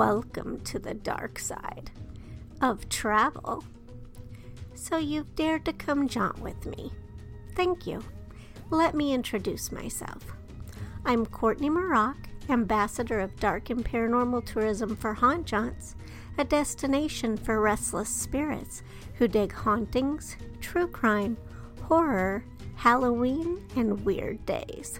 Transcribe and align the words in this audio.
Welcome 0.00 0.60
to 0.60 0.78
the 0.78 0.94
dark 0.94 1.38
side 1.38 1.90
of 2.62 2.88
travel. 2.88 3.62
So 4.74 4.96
you've 4.96 5.34
dared 5.34 5.66
to 5.66 5.74
come 5.74 6.08
jaunt 6.08 6.38
with 6.38 6.64
me. 6.64 6.90
Thank 7.54 7.86
you. 7.86 8.02
Let 8.70 8.94
me 8.94 9.12
introduce 9.12 9.70
myself. 9.70 10.24
I'm 11.04 11.26
Courtney 11.26 11.68
Mroch, 11.68 12.16
ambassador 12.48 13.20
of 13.20 13.38
dark 13.40 13.68
and 13.68 13.84
paranormal 13.84 14.46
tourism 14.46 14.96
for 14.96 15.12
Haunt 15.12 15.46
Jaunts, 15.46 15.96
a 16.38 16.44
destination 16.44 17.36
for 17.36 17.60
restless 17.60 18.08
spirits 18.08 18.82
who 19.16 19.28
dig 19.28 19.52
hauntings, 19.52 20.38
true 20.62 20.88
crime, 20.88 21.36
horror, 21.82 22.42
Halloween, 22.74 23.68
and 23.76 24.02
weird 24.06 24.46
days. 24.46 24.98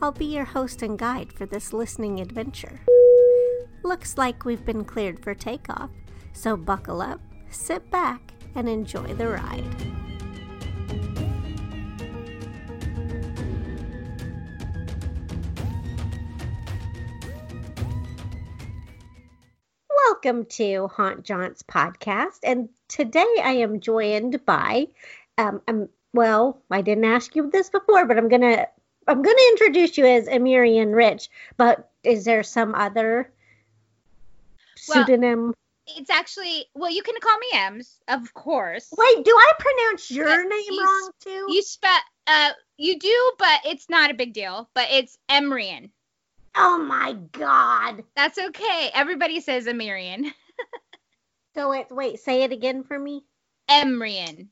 I'll 0.00 0.12
be 0.12 0.26
your 0.26 0.44
host 0.44 0.82
and 0.82 0.96
guide 0.96 1.32
for 1.32 1.46
this 1.46 1.72
listening 1.72 2.20
adventure. 2.20 2.78
Looks 3.88 4.18
like 4.18 4.44
we've 4.44 4.66
been 4.66 4.84
cleared 4.84 5.18
for 5.18 5.34
takeoff, 5.34 5.88
so 6.34 6.58
buckle 6.58 7.00
up, 7.00 7.22
sit 7.48 7.90
back, 7.90 8.20
and 8.54 8.68
enjoy 8.68 9.14
the 9.14 9.28
ride. 9.28 9.64
Welcome 20.06 20.44
to 20.44 20.88
Haunt 20.88 21.24
Jaunts 21.24 21.62
podcast, 21.62 22.40
and 22.44 22.68
today 22.88 23.24
I 23.42 23.52
am 23.52 23.80
joined 23.80 24.44
by, 24.44 24.88
um, 25.38 25.62
um, 25.66 25.88
well, 26.12 26.60
I 26.70 26.82
didn't 26.82 27.06
ask 27.06 27.34
you 27.34 27.48
this 27.48 27.70
before, 27.70 28.04
but 28.04 28.18
I'm 28.18 28.28
gonna, 28.28 28.66
I'm 29.06 29.22
gonna 29.22 29.48
introduce 29.52 29.96
you 29.96 30.04
as 30.04 30.28
Amirian 30.28 30.94
Rich. 30.94 31.30
But 31.56 31.90
is 32.04 32.26
there 32.26 32.42
some 32.42 32.74
other 32.74 33.32
Well- 34.88 35.04
pseudonym? 35.06 35.54
It's 35.96 36.10
actually 36.10 36.66
well, 36.74 36.90
you 36.90 37.02
can 37.02 37.14
call 37.18 37.38
me 37.38 37.46
Ems, 37.54 37.98
of 38.08 38.34
course. 38.34 38.88
Wait, 38.94 39.24
do 39.24 39.30
I 39.34 39.52
pronounce 39.58 40.10
your 40.10 40.26
But 40.26 40.48
name 40.48 40.64
you- 40.68 40.84
wrong 40.84 41.10
too? 41.20 41.46
You 41.48 41.62
spell 41.62 41.98
uh 42.26 42.50
you 42.76 42.98
do, 42.98 43.32
but 43.38 43.60
it's 43.64 43.88
not 43.88 44.10
a 44.10 44.14
big 44.14 44.34
deal. 44.34 44.68
But 44.74 44.88
it's 44.90 45.16
Emrian. 45.30 45.88
oh 46.54 46.76
my 46.78 47.14
god! 47.32 48.04
That's 48.16 48.38
okay. 48.38 48.90
Everybody 48.92 49.40
says 49.40 49.66
Emrian. 49.66 50.26
So 51.54 51.72
it 51.72 51.88
wait, 51.90 52.20
say 52.20 52.42
it 52.42 52.52
again 52.52 52.84
for 52.84 52.96
me. 52.98 53.24
Emrian. 53.68 54.48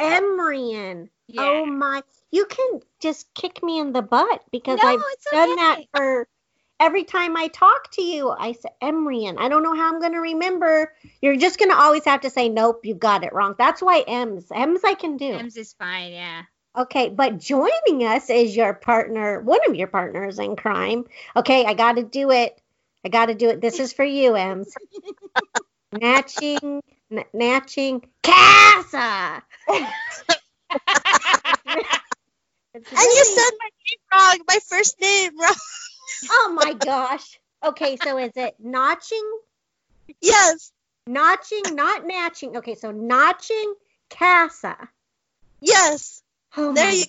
Emrian. 0.00 1.08
Yeah. 1.28 1.42
Oh 1.42 1.66
my! 1.66 2.02
You 2.32 2.46
can 2.46 2.80
just 3.00 3.32
kick 3.34 3.62
me 3.62 3.78
in 3.78 3.92
the 3.92 4.02
butt 4.02 4.42
because 4.50 4.80
no, 4.82 4.88
I've 4.88 5.02
done 5.30 5.50
okay. 5.52 5.56
that 5.56 5.80
for 5.94 6.28
every 6.80 7.04
time 7.04 7.36
I 7.36 7.48
talk 7.48 7.90
to 7.92 8.02
you. 8.02 8.30
I 8.30 8.52
say 8.52 8.68
Emrian. 8.82 9.36
I 9.38 9.48
don't 9.48 9.62
know 9.62 9.74
how 9.74 9.92
I'm 9.92 10.00
going 10.00 10.12
to 10.12 10.20
remember. 10.20 10.92
You're 11.20 11.36
just 11.36 11.58
going 11.58 11.70
to 11.70 11.76
always 11.76 12.04
have 12.04 12.22
to 12.22 12.30
say 12.30 12.48
nope. 12.48 12.84
You 12.84 12.94
got 12.94 13.24
it 13.24 13.32
wrong. 13.32 13.54
That's 13.58 13.82
why 13.82 14.04
M's. 14.06 14.46
M's 14.54 14.80
I 14.84 14.94
can 14.94 15.16
do. 15.16 15.32
Ems 15.32 15.56
is 15.56 15.72
fine. 15.74 16.12
Yeah. 16.12 16.42
Okay, 16.76 17.08
but 17.08 17.38
joining 17.38 18.04
us 18.04 18.30
is 18.30 18.54
your 18.54 18.72
partner, 18.72 19.40
one 19.40 19.60
of 19.66 19.74
your 19.74 19.88
partners 19.88 20.38
in 20.38 20.54
crime. 20.54 21.06
Okay, 21.34 21.64
I 21.64 21.74
got 21.74 21.96
to 21.96 22.04
do 22.04 22.30
it. 22.30 22.60
I 23.04 23.08
got 23.08 23.26
to 23.26 23.34
do 23.34 23.48
it. 23.48 23.60
This 23.60 23.80
is 23.80 23.92
for 23.92 24.04
you, 24.04 24.36
Ems. 24.36 24.74
Natching, 25.92 26.82
n- 27.10 27.24
natching, 27.32 28.04
Kassa. 28.22 29.42
And 32.74 32.84
you 32.86 33.24
said 33.24 33.50
my 33.58 33.70
name 33.70 34.00
wrong, 34.12 34.38
my 34.46 34.58
first 34.68 35.00
name 35.00 35.38
wrong. 35.40 35.54
Oh 36.30 36.52
my 36.54 36.72
gosh. 36.74 37.38
Okay, 37.64 37.96
so 37.96 38.18
is 38.18 38.32
it 38.36 38.54
notching, 38.58 39.38
Yes, 40.20 40.72
notching, 41.06 41.74
not 41.74 42.06
matching. 42.06 42.56
Okay, 42.56 42.74
so 42.74 42.90
notching, 42.90 43.74
Kassa. 44.10 44.88
yes. 45.60 46.22
Oh 46.56 46.72
There 46.72 46.86
my 46.86 46.94
go. 46.94 47.04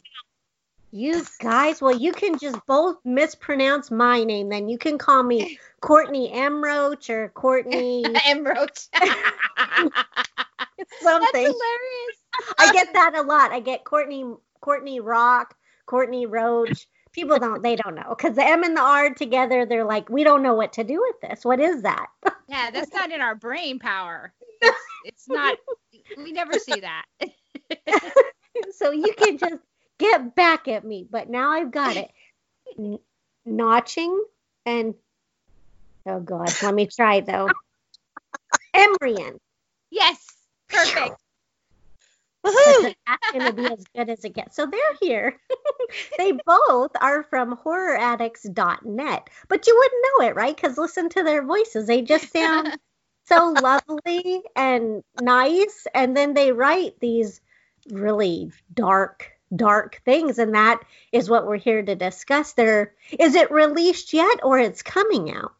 You 0.91 1.23
guys, 1.39 1.81
well, 1.81 1.95
you 1.95 2.11
can 2.13 2.39
just 2.39 2.59
both 2.65 2.97
mispronounce 3.05 3.91
my 3.91 4.23
name. 4.23 4.49
Then 4.49 4.69
you 4.69 4.79
can 4.79 4.97
call 4.97 5.21
me 5.21 5.59
Courtney 5.81 6.31
M. 6.31 6.63
Roach 6.63 7.11
or 7.11 7.29
Courtney 7.29 8.03
Emerald. 8.25 8.71
That's 8.93 9.93
something. 11.01 11.43
hilarious. 11.43 12.17
I 12.57 12.73
get 12.73 12.93
that 12.93 13.15
a 13.15 13.21
lot. 13.21 13.51
I 13.51 13.59
get 13.59 13.83
Courtney 13.83 14.25
Courtney 14.61 14.99
Rock, 14.99 15.55
Courtney 15.85 16.25
Roach. 16.25 16.87
People 17.11 17.39
don't 17.39 17.63
they 17.63 17.75
don't 17.75 17.95
know 17.95 18.15
because 18.15 18.35
the 18.35 18.45
M 18.45 18.63
and 18.63 18.77
the 18.77 18.81
R 18.81 19.13
together, 19.13 19.65
they're 19.65 19.85
like, 19.85 20.09
we 20.09 20.23
don't 20.23 20.43
know 20.43 20.53
what 20.53 20.73
to 20.73 20.83
do 20.83 21.01
with 21.01 21.29
this. 21.29 21.43
What 21.43 21.59
is 21.59 21.81
that? 21.83 22.07
Yeah, 22.47 22.71
that's 22.71 22.91
not 22.91 23.11
in 23.11 23.21
our 23.21 23.35
brain 23.35 23.77
power. 23.77 24.33
It's, 24.59 24.77
it's 25.05 25.29
not. 25.29 25.55
We 26.17 26.31
never 26.31 26.53
see 26.53 26.79
that. 26.79 27.05
so 28.71 28.89
you 28.89 29.13
can 29.13 29.37
just 29.37 29.57
get 29.99 30.33
back 30.33 30.67
at 30.67 30.83
me. 30.83 31.05
But 31.07 31.29
now 31.29 31.51
I've 31.51 31.69
got 31.69 31.95
it. 31.95 32.09
N- 32.79 32.97
notching 33.45 34.19
and 34.65 34.95
oh 36.07 36.19
god, 36.19 36.51
let 36.63 36.73
me 36.73 36.87
try 36.87 37.19
though. 37.19 37.49
Emrian. 38.75 39.37
Yes. 39.91 40.25
Perfect. 40.69 41.21
Woohoo! 42.45 42.95
That's 43.05 43.31
gonna 43.33 43.53
be 43.53 43.65
as 43.65 43.83
good 43.95 44.09
as 44.09 44.23
it 44.23 44.33
gets. 44.33 44.55
So 44.55 44.65
they're 44.65 44.79
here. 45.01 45.37
they 46.17 46.31
both 46.31 46.91
are 46.99 47.23
from 47.23 47.57
horroraddicts.net. 47.57 49.29
But 49.47 49.67
you 49.67 49.75
wouldn't 49.77 50.05
know 50.05 50.27
it, 50.27 50.35
right? 50.35 50.55
Because 50.55 50.77
listen 50.77 51.09
to 51.09 51.23
their 51.23 51.43
voices. 51.43 51.87
They 51.87 52.01
just 52.01 52.31
sound 52.31 52.77
so 53.25 53.53
lovely 53.61 54.41
and 54.55 55.03
nice. 55.21 55.85
And 55.93 56.15
then 56.15 56.33
they 56.33 56.51
write 56.51 56.99
these 56.99 57.41
really 57.89 58.51
dark, 58.73 59.31
dark 59.53 60.01
things. 60.05 60.39
And 60.39 60.55
that 60.55 60.81
is 61.11 61.29
what 61.29 61.45
we're 61.45 61.57
here 61.57 61.81
to 61.81 61.95
discuss. 61.95 62.53
There 62.53 62.93
is 63.11 63.35
it 63.35 63.51
released 63.51 64.13
yet 64.13 64.39
or 64.43 64.59
it's 64.59 64.81
coming 64.81 65.35
out? 65.35 65.55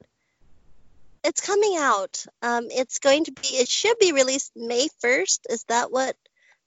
It's 1.23 1.41
coming 1.41 1.75
out. 1.77 2.25
Um, 2.41 2.67
it's 2.69 2.99
going 2.99 3.25
to 3.25 3.33
be. 3.33 3.47
It 3.47 3.67
should 3.67 3.99
be 3.99 4.13
released 4.13 4.53
May 4.55 4.87
first. 5.01 5.47
Is 5.49 5.65
that 5.65 5.91
what? 5.91 6.15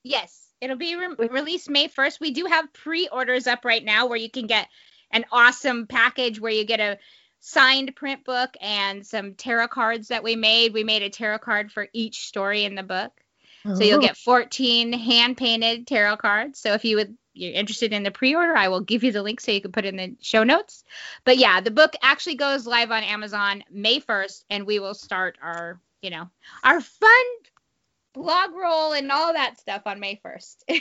Yes, 0.03 0.49
it'll 0.61 0.77
be 0.77 0.97
re- 0.97 1.29
released 1.29 1.71
May 1.71 1.89
1st. 1.89 2.21
We 2.21 2.31
do 2.33 2.47
have 2.47 2.73
pre-orders 2.73 3.47
up 3.47 3.65
right 3.65 3.85
now 3.85 4.07
where 4.07 4.19
you 4.19 4.31
can 4.31 4.47
get 4.47 4.69
an 5.11 5.25
awesome 5.31 5.87
package 5.87 6.41
where 6.41 6.53
you 6.53 6.65
get 6.65 6.81
a 6.81 6.99
signed 7.41 7.95
print 7.97 8.25
book 8.25 8.55
and 8.61 9.05
some 9.07 9.35
tarot 9.35 9.69
cards 9.69 10.09
that 10.09 10.23
we 10.23 10.37
made. 10.37 10.73
We 10.73 10.85
made 10.85 11.03
a 11.03 11.11
tarot 11.11 11.39
card 11.39 11.73
for 11.73 11.89
each 11.93 12.27
story 12.27 12.65
in 12.65 12.75
the 12.75 12.83
book. 12.83 13.13
So 13.65 13.85
you'll 13.85 13.99
Oh. 13.99 14.03
get 14.03 14.17
14 14.17 14.93
hand-painted 14.93 15.87
tarot 15.87 16.17
cards. 16.17 16.59
So 16.59 16.73
if 16.75 16.85
you 16.85 16.97
would 16.97 17.17
you're 17.35 17.53
interested 17.55 17.95
in 17.95 18.03
the 18.03 18.11
pre-order, 18.11 18.55
I 18.55 18.69
will 18.69 18.81
give 18.83 19.05
you 19.05 19.11
the 19.13 19.23
link 19.23 19.41
so 19.41 19.53
you 19.53 19.61
can 19.63 19.73
put 19.73 19.87
it 19.87 19.95
in 19.95 19.97
the 19.97 20.17
show 20.21 20.45
notes. 20.45 20.85
But 21.25 21.39
yeah, 21.39 21.63
the 21.63 21.71
book 21.71 21.95
actually 22.03 22.35
goes 22.35 22.67
live 22.67 22.91
on 22.91 23.03
Amazon 23.05 23.65
May 23.71 24.01
1st 24.01 24.45
and 24.51 24.67
we 24.67 24.81
will 24.81 24.93
start 24.93 25.39
our, 25.41 25.81
you 26.03 26.11
know, 26.11 26.29
our 26.63 26.81
fun 26.83 27.25
blog 28.13 28.53
roll 28.55 28.93
and 28.93 29.11
all 29.11 29.33
that 29.33 29.59
stuff 29.61 29.83
on 29.87 30.01
May 30.01 30.21
1st. 30.25 30.57
Oh. 30.69 30.81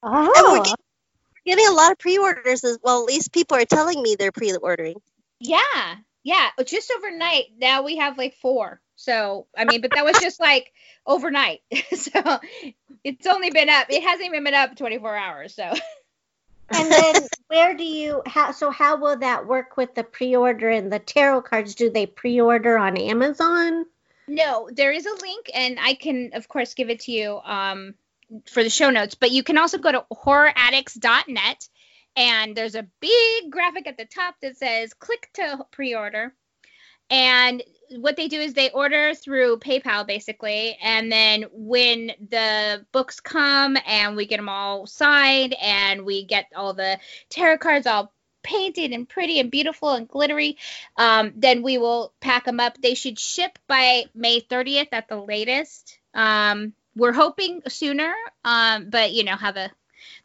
And 0.00 0.12
we're 0.12 0.32
oh. 0.36 0.62
getting, 0.62 0.74
getting 1.44 1.66
a 1.66 1.72
lot 1.72 1.90
of 1.90 1.98
pre-orders 1.98 2.62
as 2.62 2.78
well. 2.82 3.00
At 3.00 3.06
least 3.06 3.32
people 3.32 3.56
are 3.56 3.64
telling 3.64 4.00
me 4.00 4.14
they're 4.16 4.30
pre-ordering. 4.30 4.96
yeah. 5.40 5.96
Yeah, 6.24 6.48
just 6.66 6.92
overnight. 6.94 7.46
Now 7.58 7.82
we 7.82 7.96
have 7.96 8.18
like 8.18 8.34
four. 8.36 8.80
So, 8.96 9.46
I 9.56 9.64
mean, 9.64 9.80
but 9.80 9.92
that 9.92 10.04
was 10.04 10.18
just 10.18 10.38
like 10.40 10.72
overnight. 11.06 11.60
so, 11.96 12.38
it's 13.02 13.26
only 13.26 13.50
been 13.50 13.70
up. 13.70 13.86
It 13.88 14.02
hasn't 14.02 14.26
even 14.26 14.44
been 14.44 14.54
up 14.54 14.76
24 14.76 15.16
hours. 15.16 15.54
So, 15.54 15.72
and 16.70 16.92
then 16.92 17.14
where 17.46 17.74
do 17.74 17.84
you 17.84 18.22
how 18.26 18.52
so 18.52 18.70
how 18.70 18.98
will 18.98 19.16
that 19.18 19.46
work 19.46 19.76
with 19.76 19.94
the 19.94 20.04
pre-order 20.04 20.68
and 20.68 20.92
the 20.92 20.98
tarot 20.98 21.42
cards 21.42 21.74
do 21.74 21.90
they 21.90 22.04
pre-order 22.06 22.76
on 22.76 22.98
amazon 22.98 23.86
No, 24.28 24.68
there 24.70 24.92
is 24.92 25.06
a 25.06 25.22
link, 25.22 25.50
and 25.54 25.78
I 25.80 25.94
can, 25.94 26.30
of 26.34 26.48
course, 26.48 26.74
give 26.74 26.90
it 26.90 27.00
to 27.00 27.12
you 27.12 27.38
um, 27.38 27.94
for 28.46 28.62
the 28.62 28.70
show 28.70 28.90
notes. 28.90 29.14
But 29.14 29.30
you 29.30 29.42
can 29.42 29.56
also 29.58 29.78
go 29.78 29.90
to 29.90 30.04
horroraddicts.net, 30.12 31.68
and 32.14 32.54
there's 32.54 32.74
a 32.74 32.86
big 33.00 33.50
graphic 33.50 33.86
at 33.86 33.96
the 33.96 34.04
top 34.04 34.34
that 34.42 34.56
says 34.56 34.92
"click 34.94 35.30
to 35.34 35.66
pre-order." 35.70 36.34
And 37.10 37.62
what 37.96 38.16
they 38.16 38.28
do 38.28 38.38
is 38.38 38.52
they 38.52 38.70
order 38.70 39.14
through 39.14 39.60
PayPal, 39.60 40.06
basically, 40.06 40.76
and 40.82 41.10
then 41.10 41.46
when 41.52 42.12
the 42.28 42.84
books 42.92 43.18
come 43.18 43.78
and 43.86 44.14
we 44.14 44.26
get 44.26 44.36
them 44.36 44.50
all 44.50 44.86
signed 44.86 45.54
and 45.54 46.04
we 46.04 46.26
get 46.26 46.46
all 46.54 46.74
the 46.74 46.98
tarot 47.30 47.58
cards 47.58 47.86
all 47.86 48.12
painted 48.48 48.92
and 48.92 49.08
pretty 49.08 49.38
and 49.38 49.50
beautiful 49.50 49.90
and 49.90 50.08
glittery, 50.08 50.56
um, 50.96 51.32
then 51.36 51.62
we 51.62 51.76
will 51.76 52.12
pack 52.20 52.44
them 52.44 52.60
up. 52.60 52.80
They 52.80 52.94
should 52.94 53.18
ship 53.18 53.58
by 53.66 54.04
May 54.14 54.40
30th 54.40 54.88
at 54.92 55.08
the 55.08 55.20
latest. 55.20 55.98
Um, 56.14 56.72
we're 56.96 57.12
hoping 57.12 57.62
sooner, 57.68 58.12
um, 58.44 58.90
but 58.90 59.12
you 59.12 59.24
know 59.24 59.36
how 59.36 59.52
the 59.52 59.70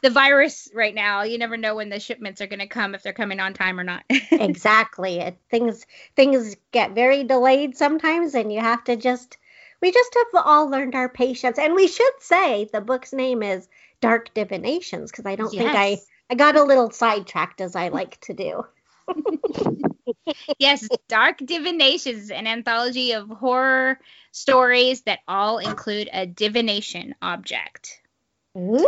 the 0.01 0.09
virus 0.09 0.69
right 0.73 0.95
now. 0.95 1.23
You 1.23 1.37
never 1.37 1.57
know 1.57 1.75
when 1.75 1.89
the 1.89 1.99
shipments 1.99 2.41
are 2.41 2.47
going 2.47 2.59
to 2.59 2.67
come 2.67 2.95
if 2.95 3.03
they're 3.03 3.13
coming 3.13 3.39
on 3.39 3.53
time 3.53 3.79
or 3.79 3.83
not. 3.83 4.03
exactly. 4.31 5.19
It, 5.19 5.37
things 5.49 5.85
things 6.15 6.55
get 6.71 6.95
very 6.95 7.23
delayed 7.23 7.77
sometimes, 7.77 8.33
and 8.35 8.51
you 8.51 8.59
have 8.59 8.83
to 8.85 8.95
just. 8.95 9.37
We 9.81 9.91
just 9.91 10.15
have 10.15 10.45
all 10.45 10.69
learned 10.69 10.95
our 10.95 11.09
patience, 11.09 11.59
and 11.59 11.75
we 11.75 11.89
should 11.89 12.13
say 12.21 12.69
the 12.71 12.79
book's 12.79 13.11
name 13.11 13.43
is 13.43 13.67
Dark 13.99 14.33
Divinations 14.33 15.11
because 15.11 15.25
I 15.25 15.35
don't 15.35 15.53
yes. 15.53 15.61
think 15.61 15.75
I 15.75 15.97
I 16.29 16.35
got 16.35 16.55
a 16.55 16.63
little 16.63 16.91
sidetracked 16.91 17.61
as 17.61 17.75
I 17.75 17.89
like 17.89 18.19
to 18.21 18.33
do. 18.33 18.65
yes, 20.57 20.87
Dark 21.07 21.39
Divinations, 21.39 22.31
an 22.31 22.47
anthology 22.47 23.11
of 23.13 23.29
horror 23.29 23.99
stories 24.31 25.01
that 25.01 25.19
all 25.27 25.59
include 25.59 26.09
a 26.11 26.25
divination 26.25 27.15
object. 27.21 28.01
Ooh. 28.57 28.85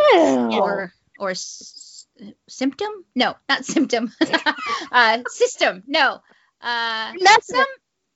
Or 0.53 0.93
or 1.19 1.31
s- 1.31 2.07
symptom? 2.47 2.91
No, 3.15 3.35
not 3.49 3.65
symptom. 3.65 4.11
uh, 4.91 5.23
system. 5.27 5.83
No. 5.87 6.21
Uh, 6.61 7.13
method. 7.19 7.65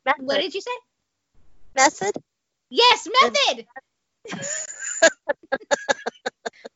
method. 0.06 0.26
What 0.26 0.42
did 0.42 0.54
you 0.54 0.62
say? 0.62 0.72
Method. 1.76 2.16
Yes, 2.70 3.08
method. 3.22 3.68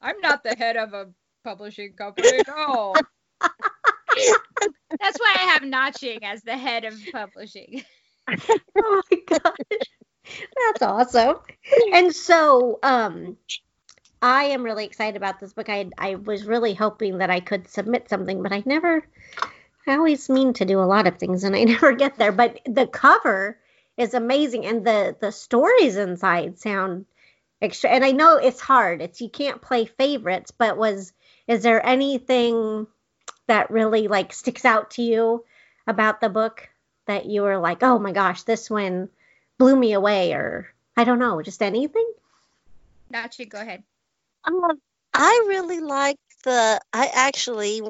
I'm 0.01 0.19
not 0.22 0.44
the 0.44 0.56
head 0.56 0.75
of 0.75 0.94
a 0.94 1.10
publishing 1.44 1.94
company. 1.94 2.42
No. 2.48 2.94
That's 3.42 5.19
why 5.19 5.36
I 5.36 5.45
have 5.54 5.63
Naching 5.63 6.19
as 6.24 6.44
the 6.44 6.57
head 6.57 6.86
of 6.86 6.94
publishing. 7.12 7.84
oh 8.30 9.01
my 9.12 9.18
gosh. 9.28 9.88
That's 10.24 10.81
awesome. 10.81 11.38
And 11.94 12.16
so, 12.16 12.80
um, 12.81 13.38
I 14.24 14.45
am 14.45 14.63
really 14.63 14.86
excited 14.86 15.18
about 15.18 15.42
this 15.42 15.51
book. 15.51 15.68
I 15.68 15.90
I 15.98 16.16
was 16.16 16.45
really 16.45 16.74
hoping 16.74 17.18
that 17.18 17.30
I 17.30 17.42
could 17.42 17.68
submit 17.68 18.10
something, 18.10 18.42
but 18.42 18.54
I 18.54 18.63
never. 18.66 19.06
I 19.86 19.98
always 19.98 20.30
mean 20.30 20.54
to 20.54 20.66
do 20.66 20.80
a 20.80 20.88
lot 20.88 21.07
of 21.07 21.18
things, 21.18 21.44
and 21.44 21.54
I 21.54 21.63
never 21.66 21.92
get 21.92 22.18
there. 22.18 22.31
But 22.31 22.62
the 22.66 22.88
cover 22.88 23.60
is 23.98 24.13
amazing, 24.13 24.66
and 24.66 24.88
the 24.88 25.18
the 25.19 25.34
stories 25.34 25.98
inside 25.98 26.57
sound 26.57 27.06
extra. 27.62 27.90
And 27.90 28.06
I 28.06 28.12
know 28.12 28.38
it's 28.38 28.62
hard. 28.62 29.01
It's 29.01 29.19
you 29.19 29.30
can't 29.30 29.62
play 29.62 29.86
favorites, 29.86 30.51
but 30.51 30.78
was 30.78 31.12
is 31.48 31.63
there 31.63 31.86
anything 31.86 32.88
that 33.48 33.72
really 33.72 34.07
like 34.07 34.34
sticks 34.34 34.66
out 34.66 34.92
to 34.92 35.01
you 35.01 35.44
about 35.88 36.22
the 36.22 36.30
book 36.30 36.69
that 37.06 37.25
you 37.25 37.42
were 37.42 37.57
like, 37.57 37.84
oh 37.84 38.00
my 38.00 38.12
gosh, 38.12 38.44
this 38.44 38.69
one 38.69 39.10
blew 39.57 39.75
me 39.75 39.94
away, 39.94 40.34
or 40.34 40.74
I 40.95 41.04
don't 41.04 41.19
know, 41.19 41.42
just 41.42 41.62
anything? 41.62 42.10
Nachi, 43.13 43.48
go 43.48 43.60
ahead. 43.60 43.84
Um, 44.45 44.80
I 45.13 45.45
really 45.48 45.80
like 45.80 46.18
the. 46.44 46.80
I 46.92 47.10
actually, 47.13 47.81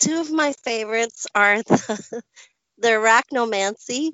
two 0.00 0.20
of 0.20 0.30
my 0.30 0.52
favorites 0.64 1.26
are 1.34 1.62
the, 1.62 2.22
the 2.78 2.88
arachnomancy 2.88 4.12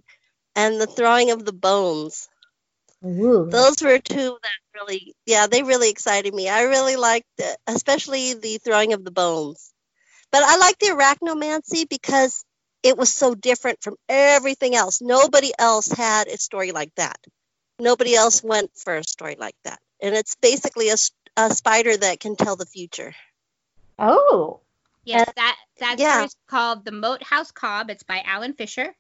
and 0.55 0.81
the 0.81 0.87
throwing 0.87 1.31
of 1.31 1.44
the 1.44 1.52
bones. 1.52 2.29
Ooh. 3.04 3.49
Those 3.50 3.82
were 3.82 3.99
two 3.99 4.38
that 4.43 4.81
really, 4.81 5.14
yeah, 5.26 5.46
they 5.49 5.62
really 5.62 5.90
excited 5.90 6.32
me. 6.32 6.49
I 6.49 6.62
really 6.62 6.96
liked, 6.96 7.26
it, 7.38 7.56
especially 7.66 8.34
the 8.34 8.58
throwing 8.58 8.93
of 8.93 9.04
the 9.04 9.10
bones. 9.10 9.72
But 10.31 10.44
I 10.44 10.56
like 10.56 10.78
the 10.78 10.87
arachnomancy 10.87 11.88
because 11.88 12.44
it 12.82 12.96
was 12.96 13.12
so 13.12 13.34
different 13.34 13.82
from 13.82 13.96
everything 14.08 14.75
else. 14.75 15.00
Nobody 15.00 15.52
else 15.58 15.88
had 15.88 16.28
a 16.28 16.38
story 16.38 16.72
like 16.72 16.94
that. 16.96 17.19
Nobody 17.78 18.14
else 18.14 18.43
went 18.43 18.70
for 18.76 18.96
a 18.96 19.05
story 19.05 19.37
like 19.38 19.56
that. 19.64 19.81
And 20.00 20.14
it's 20.14 20.37
basically 20.37 20.88
a, 20.90 20.96
a 21.37 21.50
spider 21.50 21.96
that 21.96 22.20
can 22.20 22.37
tell 22.37 22.56
the 22.56 22.66
future. 22.66 23.14
Oh. 23.98 24.60
Yes, 25.05 25.28
that 25.34 25.56
that 25.81 25.96
yeah. 25.98 26.25
is 26.25 26.37
called 26.46 26.84
The 26.84 26.93
Moat 26.93 27.25
House 27.25 27.50
Cob. 27.50 27.90
It's 27.90 28.05
by 28.05 28.22
Alan 28.25 28.52
Fisher. 28.52 28.94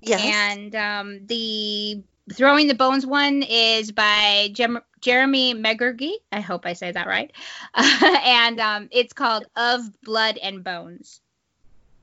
Yes. 0.00 0.20
And 0.22 0.76
um, 0.76 1.26
the 1.26 2.02
Throwing 2.32 2.68
the 2.68 2.74
Bones 2.74 3.06
one 3.06 3.42
is 3.42 3.92
by 3.92 4.50
Jem- 4.52 4.82
Jeremy 5.00 5.54
Megargee. 5.54 6.16
I 6.30 6.40
hope 6.40 6.66
I 6.66 6.74
say 6.74 6.90
that 6.92 7.06
right. 7.06 7.32
Uh, 7.74 8.18
and 8.24 8.60
um, 8.60 8.88
it's 8.90 9.12
called 9.12 9.46
Of 9.56 9.80
Blood 10.02 10.38
and 10.38 10.62
Bones. 10.62 11.20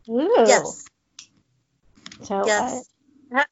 Ooh. 0.09 0.33
Yes. 0.47 0.85
So, 2.23 2.43
yes. 2.45 2.89
Uh, 3.33 3.39
I 3.39 3.45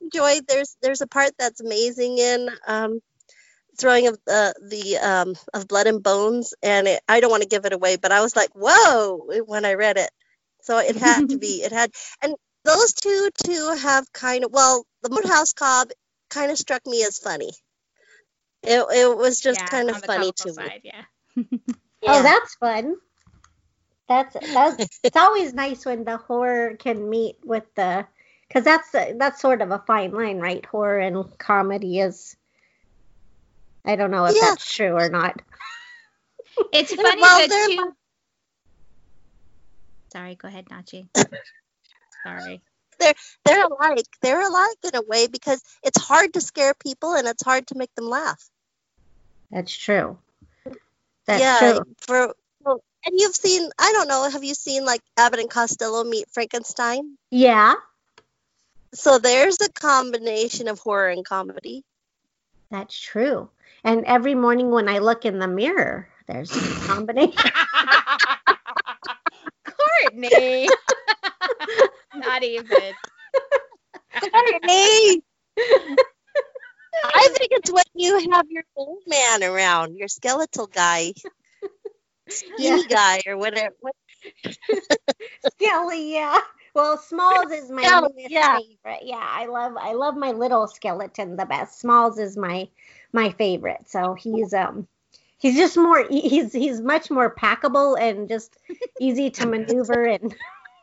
enjoyed. 0.00 0.46
There's 0.46 0.76
there's 0.82 1.00
a 1.00 1.06
part 1.06 1.32
that's 1.38 1.60
amazing 1.60 2.18
in 2.18 2.48
um, 2.66 3.00
throwing 3.78 4.08
of 4.08 4.18
the 4.26 4.54
the 4.68 4.98
um, 4.98 5.34
of 5.54 5.68
blood 5.68 5.86
and 5.86 6.02
bones, 6.02 6.54
and 6.62 6.86
it, 6.86 7.02
I 7.08 7.20
don't 7.20 7.30
want 7.30 7.42
to 7.42 7.48
give 7.48 7.64
it 7.64 7.72
away, 7.72 7.96
but 7.96 8.12
I 8.12 8.20
was 8.20 8.36
like, 8.36 8.50
whoa, 8.54 9.28
when 9.46 9.64
I 9.64 9.74
read 9.74 9.96
it. 9.96 10.10
So 10.62 10.78
it 10.78 10.96
had 10.96 11.28
to 11.30 11.38
be. 11.38 11.62
It 11.64 11.72
had, 11.72 11.90
and 12.22 12.34
those 12.64 12.92
two 12.94 13.28
two 13.44 13.76
have 13.80 14.12
kind 14.12 14.44
of 14.44 14.52
well, 14.52 14.84
the 15.02 15.10
Moat 15.10 15.26
House 15.26 15.52
Cob 15.52 15.90
kind 16.32 16.50
of 16.50 16.58
struck 16.58 16.86
me 16.86 17.04
as 17.04 17.18
funny. 17.18 17.52
It 18.62 18.84
it 18.90 19.16
was 19.16 19.40
just 19.40 19.60
yeah, 19.60 19.66
kind 19.66 19.90
of 19.90 20.02
funny 20.04 20.32
to 20.32 20.52
side, 20.52 20.80
me. 20.84 20.92
Yeah. 20.94 21.02
Oh, 22.04 22.12
yeah. 22.12 22.18
Oh, 22.18 22.22
that's 22.24 22.54
fun. 22.56 22.96
That's 24.08 24.36
that's 24.52 25.00
it's 25.04 25.16
always 25.16 25.54
nice 25.54 25.86
when 25.86 26.02
the 26.02 26.16
horror 26.16 26.74
can 26.76 27.08
meet 27.08 27.36
with 27.44 27.62
the 27.76 28.04
because 28.48 28.64
that's 28.64 28.90
that's 28.90 29.40
sort 29.40 29.62
of 29.62 29.70
a 29.70 29.78
fine 29.86 30.10
line, 30.10 30.38
right? 30.38 30.66
Horror 30.66 30.98
and 30.98 31.38
comedy 31.38 32.00
is. 32.00 32.36
I 33.84 33.94
don't 33.94 34.10
know 34.10 34.24
if 34.24 34.34
yeah. 34.34 34.48
that's 34.48 34.74
true 34.74 34.98
or 34.98 35.08
not. 35.08 35.40
It's 36.72 36.92
funny 36.92 37.22
well, 37.22 37.48
that 37.48 37.68
two. 37.70 37.92
Sorry, 40.12 40.34
go 40.34 40.48
ahead, 40.48 40.66
Nachi. 40.66 41.08
Sorry. 42.24 42.60
They're 43.02 43.14
they're 43.44 43.64
alike. 43.66 44.06
They're 44.20 44.46
alike 44.46 44.76
in 44.84 44.96
a 44.96 45.02
way 45.02 45.26
because 45.26 45.62
it's 45.82 46.00
hard 46.00 46.34
to 46.34 46.40
scare 46.40 46.74
people 46.74 47.14
and 47.14 47.26
it's 47.26 47.42
hard 47.42 47.66
to 47.68 47.74
make 47.76 47.94
them 47.94 48.06
laugh. 48.06 48.48
That's 49.50 49.76
true. 49.76 50.18
That's 51.26 51.40
yeah, 51.40 51.72
true. 51.72 51.94
For 52.06 52.34
and 53.04 53.18
you've 53.18 53.34
seen, 53.34 53.68
I 53.78 53.92
don't 53.92 54.08
know, 54.08 54.30
have 54.30 54.44
you 54.44 54.54
seen 54.54 54.84
like 54.84 55.00
Abbott 55.16 55.40
and 55.40 55.50
Costello 55.50 56.04
meet 56.04 56.26
Frankenstein? 56.30 57.16
Yeah. 57.30 57.74
So 58.94 59.18
there's 59.18 59.58
a 59.60 59.68
combination 59.72 60.68
of 60.68 60.78
horror 60.78 61.08
and 61.08 61.24
comedy. 61.24 61.82
That's 62.70 62.98
true. 62.98 63.50
And 63.82 64.04
every 64.04 64.34
morning 64.34 64.70
when 64.70 64.88
I 64.88 64.98
look 64.98 65.24
in 65.24 65.40
the 65.40 65.48
mirror, 65.48 66.08
there's 66.28 66.54
a 66.54 66.60
combination. 66.86 67.34
Courtney. 69.64 70.68
Not 72.32 72.44
even. 72.44 72.94
Courtney. 74.18 75.22
I 77.04 77.28
think 77.28 77.50
it's 77.50 77.70
when 77.70 77.84
you 77.94 78.30
have 78.32 78.46
your 78.48 78.64
old 78.74 79.02
man 79.06 79.42
around, 79.42 79.96
your 79.96 80.08
skeletal 80.08 80.66
guy 80.66 81.12
skinny 82.28 82.56
yeah. 82.58 82.82
guy 82.88 83.20
or 83.26 83.36
whatever. 83.36 83.74
Skelly, 85.52 86.14
yeah. 86.14 86.40
Well, 86.74 86.96
Smalls 86.96 87.52
is 87.52 87.70
my 87.70 87.82
Skelly, 87.82 88.26
yeah. 88.30 88.56
favorite. 88.56 89.02
Yeah, 89.02 89.20
I 89.20 89.46
love 89.46 89.74
I 89.76 89.92
love 89.92 90.16
my 90.16 90.32
little 90.32 90.66
skeleton 90.68 91.36
the 91.36 91.44
best. 91.44 91.80
Smalls 91.80 92.18
is 92.18 92.36
my 92.36 92.68
my 93.12 93.30
favorite. 93.32 93.90
So 93.90 94.14
he's 94.14 94.54
um 94.54 94.88
he's 95.38 95.56
just 95.56 95.76
more 95.76 96.06
he's 96.08 96.52
he's 96.52 96.80
much 96.80 97.10
more 97.10 97.34
packable 97.34 98.00
and 98.00 98.26
just 98.26 98.56
easy 98.98 99.28
to 99.32 99.46
maneuver 99.46 100.04
and 100.04 100.34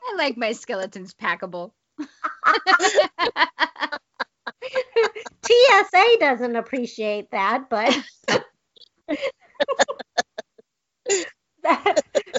I 0.10 0.16
like 0.18 0.38
my 0.38 0.54
skeletons 0.54 1.14
packable. 1.14 1.72
TSA 5.46 6.18
doesn't 6.20 6.56
appreciate 6.56 7.32
that, 7.32 7.70
but 7.70 7.96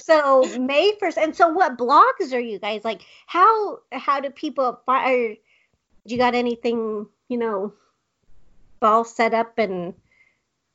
so 0.02 0.44
May 0.58 0.92
first, 0.98 1.18
and 1.18 1.34
so 1.34 1.48
what 1.48 1.78
blogs 1.78 2.32
are 2.32 2.40
you 2.40 2.58
guys 2.58 2.84
like? 2.84 3.02
How 3.26 3.78
how 3.92 4.20
do 4.20 4.30
people 4.30 4.80
find? 4.86 5.36
You 6.04 6.18
got 6.18 6.34
anything 6.34 7.06
you 7.28 7.38
know, 7.38 7.72
all 8.82 9.04
set 9.04 9.32
up 9.32 9.58
and 9.58 9.94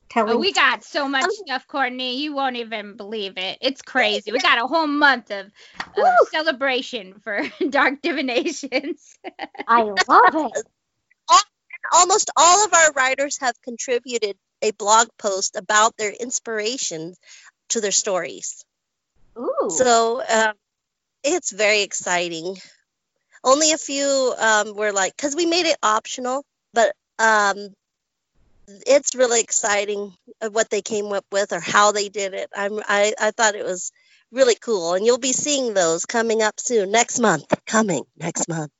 telling? 0.09 0.33
Oh, 0.33 0.39
we 0.39 0.51
got 0.51 0.83
so 0.83 1.07
much 1.07 1.31
stuff, 1.31 1.67
Courtney. 1.67 2.21
You 2.21 2.33
won't 2.35 2.55
even 2.55 2.95
believe 2.95 3.37
it. 3.37 3.57
It's 3.61 3.81
crazy. 3.81 4.31
We 4.31 4.39
got 4.39 4.63
a 4.63 4.67
whole 4.67 4.87
month 4.87 5.31
of, 5.31 5.45
of 5.45 6.29
celebration 6.29 7.19
for 7.23 7.41
dark 7.69 8.01
divinations. 8.01 9.17
I 9.67 9.83
love 9.83 10.35
it. 10.35 10.67
Almost 11.93 12.31
all 12.35 12.65
of 12.65 12.73
our 12.73 12.91
writers 12.93 13.37
have 13.41 13.53
contributed 13.61 14.37
a 14.61 14.71
blog 14.71 15.07
post 15.19 15.55
about 15.55 15.95
their 15.97 16.11
inspiration 16.11 17.13
to 17.69 17.81
their 17.81 17.91
stories. 17.91 18.65
Ooh. 19.37 19.69
So 19.69 20.21
um, 20.27 20.53
it's 21.23 21.51
very 21.51 21.81
exciting. 21.81 22.57
Only 23.43 23.71
a 23.71 23.77
few 23.77 24.33
um, 24.37 24.75
were 24.75 24.91
like, 24.91 25.15
because 25.15 25.35
we 25.35 25.45
made 25.45 25.67
it 25.67 25.77
optional, 25.83 26.43
but 26.73 26.93
um, 27.19 27.69
it's 28.67 29.15
really 29.15 29.41
exciting. 29.41 30.13
what 30.51 30.69
they 30.69 30.81
came 30.81 31.11
up 31.11 31.25
with 31.31 31.51
or 31.53 31.59
how 31.59 31.91
they 31.91 32.09
did 32.09 32.33
it. 32.33 32.49
I'm 32.55 32.79
I, 32.87 33.13
I 33.19 33.31
thought 33.31 33.55
it 33.55 33.65
was 33.65 33.91
really 34.31 34.55
cool, 34.55 34.93
and 34.93 35.05
you'll 35.05 35.17
be 35.17 35.33
seeing 35.33 35.73
those 35.73 36.05
coming 36.05 36.41
up 36.41 36.59
soon 36.59 36.91
next 36.91 37.19
month. 37.19 37.45
Coming 37.65 38.03
next 38.17 38.47
month. 38.49 38.71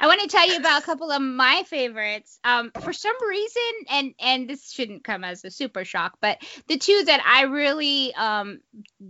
I 0.00 0.06
want 0.06 0.20
to 0.20 0.28
tell 0.28 0.48
you 0.48 0.56
about 0.56 0.82
a 0.82 0.84
couple 0.84 1.10
of 1.10 1.20
my 1.20 1.64
favorites. 1.66 2.38
Um, 2.44 2.70
for 2.80 2.92
some 2.92 3.16
reason, 3.28 3.62
and 3.90 4.14
and 4.20 4.48
this 4.48 4.70
shouldn't 4.70 5.02
come 5.04 5.24
as 5.24 5.44
a 5.44 5.50
super 5.50 5.84
shock, 5.84 6.18
but 6.20 6.38
the 6.68 6.78
two 6.78 7.02
that 7.06 7.20
I 7.26 7.42
really 7.42 8.14
um, 8.14 8.60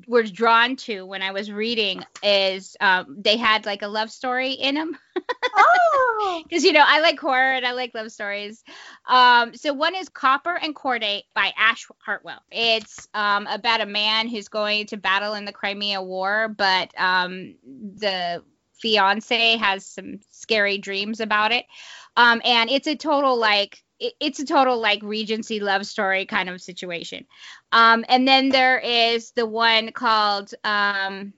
was 0.06 0.30
drawn 0.30 0.76
to 0.76 1.04
when 1.04 1.22
I 1.22 1.32
was 1.32 1.52
reading 1.52 2.04
is 2.22 2.76
um, 2.80 3.16
they 3.18 3.36
had 3.36 3.66
like 3.66 3.82
a 3.82 3.88
love 3.88 4.10
story 4.10 4.52
in 4.52 4.76
them. 4.76 4.96
oh, 5.56 6.42
because 6.48 6.64
you 6.64 6.72
know 6.72 6.84
I 6.84 7.00
like 7.00 7.20
horror 7.20 7.52
and 7.52 7.66
I 7.66 7.72
like 7.72 7.94
love 7.94 8.10
stories. 8.10 8.64
Um, 9.06 9.54
so 9.54 9.74
one 9.74 9.94
is 9.94 10.08
Copper 10.08 10.54
and 10.54 10.74
Cordate 10.74 11.24
by 11.34 11.52
Ash 11.58 11.86
Hartwell. 11.98 12.40
It's 12.50 13.08
um, 13.12 13.46
about 13.46 13.82
a 13.82 13.86
man 13.86 14.26
who's 14.28 14.48
going 14.48 14.86
to 14.86 14.96
battle 14.96 15.34
in 15.34 15.44
the 15.44 15.52
Crimea 15.52 16.00
War, 16.00 16.48
but 16.48 16.98
um, 16.98 17.56
the 17.64 18.42
fiance 18.80 19.56
has 19.56 19.84
some 19.84 20.20
scary 20.30 20.78
dreams 20.78 21.20
about 21.20 21.52
it. 21.52 21.66
Um, 22.16 22.40
and 22.44 22.70
it's 22.70 22.86
a 22.86 22.96
total 22.96 23.36
like 23.38 23.82
it, 24.00 24.14
it's 24.20 24.40
a 24.40 24.46
total 24.46 24.78
like 24.78 25.02
Regency 25.02 25.60
love 25.60 25.86
story 25.86 26.26
kind 26.26 26.48
of 26.48 26.60
situation. 26.60 27.26
Um, 27.72 28.04
and 28.08 28.26
then 28.26 28.48
there 28.48 28.78
is 28.78 29.32
the 29.32 29.46
one 29.46 29.92
called 29.92 30.52
um, 30.64 31.32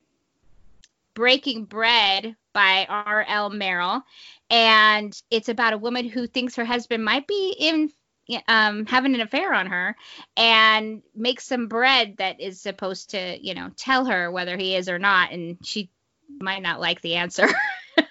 Breaking 1.14 1.64
Bread 1.64 2.36
by 2.52 2.86
R.L. 2.88 3.50
Merrill, 3.50 4.02
and 4.50 5.20
it's 5.30 5.48
about 5.48 5.72
a 5.72 5.78
woman 5.78 6.08
who 6.08 6.26
thinks 6.26 6.56
her 6.56 6.64
husband 6.64 7.04
might 7.04 7.26
be 7.26 7.54
in 7.58 7.90
um, 8.48 8.86
having 8.86 9.14
an 9.14 9.20
affair 9.20 9.52
on 9.52 9.66
her 9.66 9.96
and 10.36 11.02
makes 11.14 11.46
some 11.46 11.68
bread 11.68 12.16
that 12.18 12.40
is 12.40 12.60
supposed 12.60 13.10
to, 13.10 13.38
you 13.40 13.54
know, 13.54 13.70
tell 13.76 14.04
her 14.04 14.30
whether 14.30 14.56
he 14.56 14.76
is 14.76 14.88
or 14.88 14.98
not. 14.98 15.32
And 15.32 15.58
she 15.62 15.90
might 16.40 16.62
not 16.62 16.80
like 16.80 17.00
the 17.00 17.16
answer. 17.16 17.48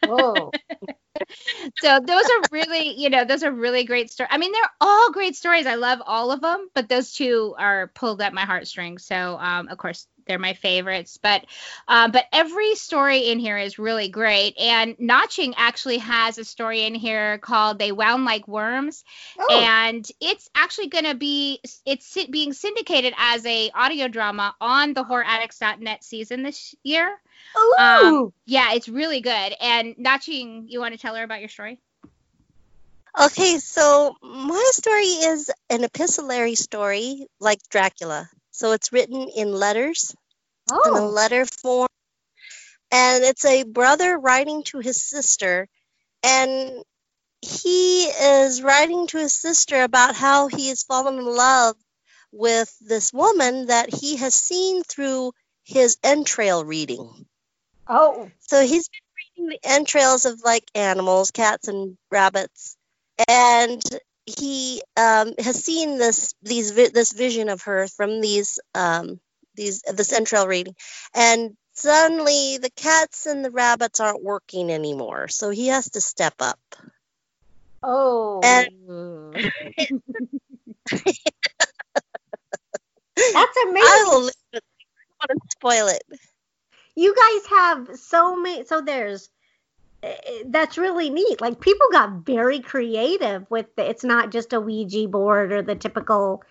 Oh. 0.04 0.52
so 1.80 2.00
those 2.00 2.24
are 2.24 2.42
really, 2.52 3.00
you 3.00 3.10
know, 3.10 3.26
those 3.26 3.44
are 3.44 3.52
really 3.52 3.84
great 3.84 4.12
stories. 4.12 4.30
I 4.32 4.38
mean, 4.38 4.52
they're 4.52 4.72
all 4.82 5.12
great 5.12 5.36
stories. 5.36 5.66
I 5.66 5.76
love 5.76 6.02
all 6.06 6.32
of 6.32 6.42
them, 6.42 6.70
but 6.74 6.90
those 6.90 7.14
two 7.14 7.56
are 7.58 7.92
pulled 7.94 8.22
at 8.22 8.34
my 8.34 8.46
heartstrings. 8.46 9.06
So, 9.06 9.38
um, 9.38 9.68
of 9.68 9.78
course, 9.78 10.08
they're 10.30 10.40
my 10.40 10.54
favorites. 10.54 11.20
But, 11.22 11.46
uh, 11.88 12.10
but 12.10 12.26
every 12.32 12.76
story 12.76 13.30
in 13.30 13.40
here 13.40 13.58
is 13.58 13.80
really 13.80 14.10
great. 14.10 14.58
And 14.58 14.96
Naching 14.98 15.54
actually 15.58 15.98
has 15.98 16.38
a 16.38 16.46
story 16.46 16.84
in 16.84 16.94
here 16.94 17.40
called 17.40 17.80
"They 17.80 17.92
Wound 17.92 18.26
Like 18.26 18.48
Worms," 18.48 19.04
oh. 19.40 19.60
and 19.60 20.08
it's 20.22 20.50
actually 20.54 20.88
going 20.88 21.06
to 21.06 21.16
be 21.16 21.60
it's 21.86 22.16
being 22.30 22.54
syndicated 22.54 23.14
as 23.18 23.46
a 23.46 23.72
audio 23.74 24.08
drama 24.08 24.56
on 24.62 24.94
the 24.94 25.04
HorrorAddicts.net 25.04 26.04
season 26.04 26.44
this 26.44 26.76
year. 26.84 27.20
Um, 27.80 28.34
yeah, 28.46 28.74
it's 28.74 28.90
really 28.90 29.22
good. 29.22 29.56
And 29.62 29.96
Naching, 29.96 30.66
you 30.68 30.80
want 30.80 30.94
to 30.94 31.00
tell 31.00 31.16
her 31.16 31.24
about 31.24 31.40
your 31.40 31.50
story? 31.50 31.80
Okay, 33.20 33.58
so 33.58 34.16
my 34.22 34.70
story 34.74 35.06
is 35.06 35.52
an 35.70 35.84
epistolary 35.84 36.56
story 36.56 37.28
like 37.40 37.60
Dracula. 37.70 38.30
So 38.52 38.72
it's 38.74 38.94
written 38.94 39.30
in 39.36 39.52
letters, 39.52 40.16
oh. 40.72 40.82
in 40.86 41.02
a 41.02 41.06
oh. 41.06 41.10
letter 41.10 41.46
form. 41.46 41.88
And 42.92 43.24
it's 43.24 43.46
a 43.46 43.64
brother 43.64 44.18
writing 44.18 44.64
to 44.66 44.80
his 44.80 45.02
sister. 45.02 45.68
And 46.24 46.84
he 47.42 48.04
is 48.04 48.62
writing 48.62 49.08
to 49.08 49.18
his 49.18 49.34
sister 49.34 49.82
about 49.82 50.16
how 50.16 50.48
he 50.48 50.70
has 50.70 50.84
fallen 50.84 51.18
in 51.18 51.26
love 51.26 51.76
with 52.32 52.74
this 52.82 53.12
woman 53.14 53.68
that 53.68 53.94
he 53.94 54.18
has 54.18 54.34
seen 54.34 54.84
through 54.84 55.32
his 55.70 55.98
entrail 56.04 56.66
reading. 56.66 57.28
Oh. 57.88 58.30
So 58.40 58.66
he's 58.66 58.90
been 58.90 59.02
reading 59.38 59.50
the 59.50 59.70
entrails 59.70 60.26
of 60.26 60.42
like 60.44 60.66
animals, 60.74 61.30
cats 61.30 61.68
and 61.68 61.96
rabbits, 62.10 62.76
and 63.28 63.82
he 64.26 64.82
um, 64.98 65.34
has 65.38 65.64
seen 65.64 66.00
this 66.00 66.34
these 66.42 66.74
this 66.74 67.14
vision 67.14 67.50
of 67.50 67.62
her 67.64 67.88
from 67.88 68.20
these 68.20 68.60
um, 68.74 69.20
these 69.56 69.84
this 69.94 70.12
entrail 70.12 70.48
reading, 70.48 70.76
and 71.14 71.56
suddenly 71.74 72.58
the 72.58 72.72
cats 72.72 73.28
and 73.28 73.46
the 73.46 73.52
rabbits 73.52 74.00
aren't 74.00 74.24
working 74.24 74.72
anymore, 74.72 75.28
so 75.28 75.52
he 75.52 75.68
has 75.68 75.92
to 75.92 76.02
step 76.02 76.34
up. 76.40 76.60
Oh. 77.84 78.42
And 78.44 79.36
That's 83.34 83.58
amazing. 83.58 83.88
I 83.88 84.06
will 84.08 84.30
want 85.28 85.42
to 85.42 85.50
spoil 85.52 85.88
it. 85.88 86.04
You 86.96 87.16
guys 87.16 87.50
have 87.50 87.98
so 87.98 88.36
many 88.36 88.66
so 88.66 88.82
there's 88.82 89.30
eh, 90.04 90.16
eh, 90.26 90.44
that's 90.48 90.78
really 90.78 91.10
neat. 91.10 91.42
Like 91.42 91.60
people 91.60 91.88
got 91.92 92.26
very 92.26 92.60
creative 92.60 93.50
with 93.50 93.68
the, 93.76 93.90
it's 93.90 94.04
not 94.04 94.32
just 94.32 94.54
a 94.54 94.60
ouija 94.60 95.08
board 95.08 95.52
or 95.52 95.62
the 95.62 95.76
typical 95.76 96.44